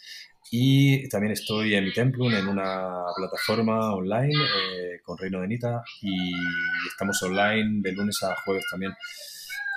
[0.52, 5.82] y también estoy en mi templo, en una plataforma online eh, con Reino de Nita
[6.02, 6.32] y
[6.88, 8.94] estamos online de lunes a jueves también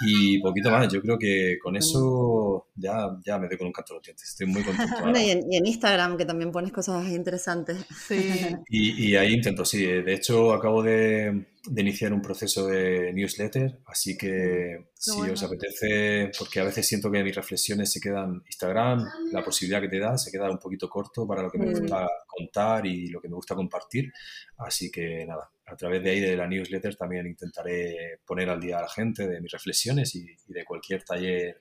[0.01, 3.95] y poquito más, yo creo que con eso ya, ya me doy con un canto
[3.95, 4.29] los dientes.
[4.29, 4.95] Estoy muy contento.
[5.19, 7.79] y, en, Instagram, que también pones cosas interesantes.
[8.07, 8.17] Sí.
[8.69, 9.85] Y, y ahí intento, sí.
[9.85, 16.31] De hecho, acabo de, de, iniciar un proceso de newsletter, así que si os apetece,
[16.39, 20.19] porque a veces siento que mis reflexiones se quedan Instagram, la posibilidad que te da
[20.19, 21.71] se queda un poquito corto para lo que me mm.
[21.71, 24.13] gusta contar y lo que me gusta compartir.
[24.59, 28.79] Así que nada, a través de ahí de la newsletter también intentaré poner al día
[28.79, 31.61] a la gente de mis reflexiones y, de cualquier taller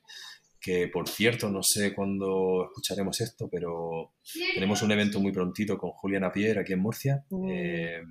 [0.60, 4.14] que por cierto no sé cuándo escucharemos esto, pero
[4.54, 7.50] tenemos un evento muy prontito con Juliana Pierre aquí en Murcia, mm.
[7.50, 8.02] eh,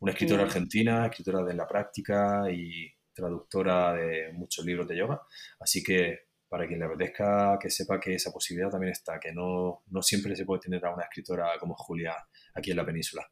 [0.00, 5.20] una escritora argentina, escritora de la práctica y traductora de muchos libros de yoga,
[5.58, 9.82] así que para quien le apetezca que sepa que esa posibilidad también está, que no,
[9.88, 12.14] no siempre se puede tener a una escritora como Julia
[12.54, 13.26] aquí en la península.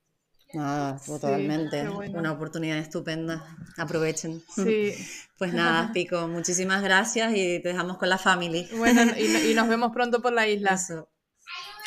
[0.59, 1.89] Ah, totalmente.
[1.89, 3.45] Una oportunidad estupenda.
[3.77, 4.43] Aprovechen.
[4.55, 4.93] Sí.
[5.37, 8.67] Pues nada, Pico, muchísimas gracias y te dejamos con la familia.
[8.77, 10.79] Bueno, y, nos vemos pronto por la isla.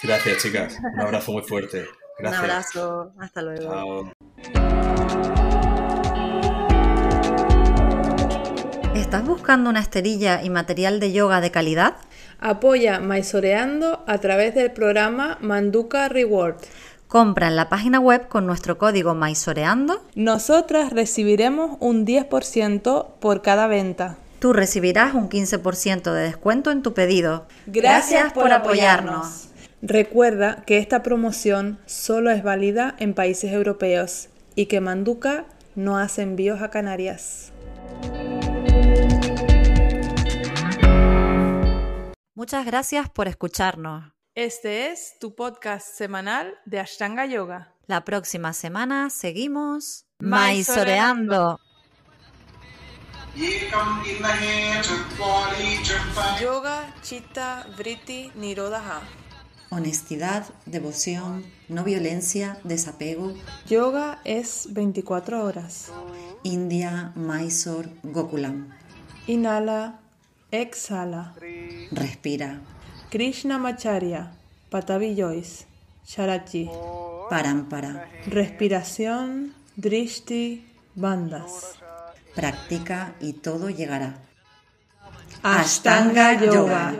[0.03, 0.77] Gracias, chicas.
[0.93, 1.85] Un abrazo muy fuerte.
[2.19, 2.43] Gracias.
[2.43, 3.13] Un abrazo.
[3.17, 3.71] Hasta luego.
[3.71, 4.11] Chao.
[8.95, 11.95] ¿Estás buscando una esterilla y material de yoga de calidad?
[12.39, 16.57] Apoya Maisoreando a través del programa Manduka Reward.
[17.07, 20.03] Compra en la página web con nuestro código MAISOREANDO.
[20.15, 24.17] Nosotras recibiremos un 10% por cada venta.
[24.39, 27.47] Tú recibirás un 15% de descuento en tu pedido.
[27.65, 29.47] Gracias, por, apoyarnos.
[29.81, 36.23] Recuerda que esta promoción solo es válida en países europeos y que Manduca no hace
[36.23, 37.53] envíos a Canarias.
[42.35, 44.16] Muchas gracias por escucharnos.
[44.37, 47.73] Este es tu podcast semanal de Ashtanga Yoga.
[47.87, 51.59] La próxima semana seguimos maisoreando.
[56.39, 59.01] Yoga Chitta Vritti Nirodha.
[59.71, 63.33] Honestidad, devoción, no violencia, desapego.
[63.67, 65.91] Yoga es 24 horas.
[66.43, 68.69] India, Mysore, Gokulam.
[69.25, 69.99] Inhala,
[70.51, 71.33] exhala.
[71.89, 72.61] Respira.
[73.09, 74.31] Krishna Macharya,
[74.69, 75.65] Patavi Joyce,
[76.05, 76.69] Sharachi.
[77.29, 78.07] Parampara.
[78.25, 80.65] Respiración, Drishti,
[80.95, 81.75] Bandas.
[82.35, 84.17] Practica y todo llegará.
[85.43, 86.93] Ashtanga Yoga.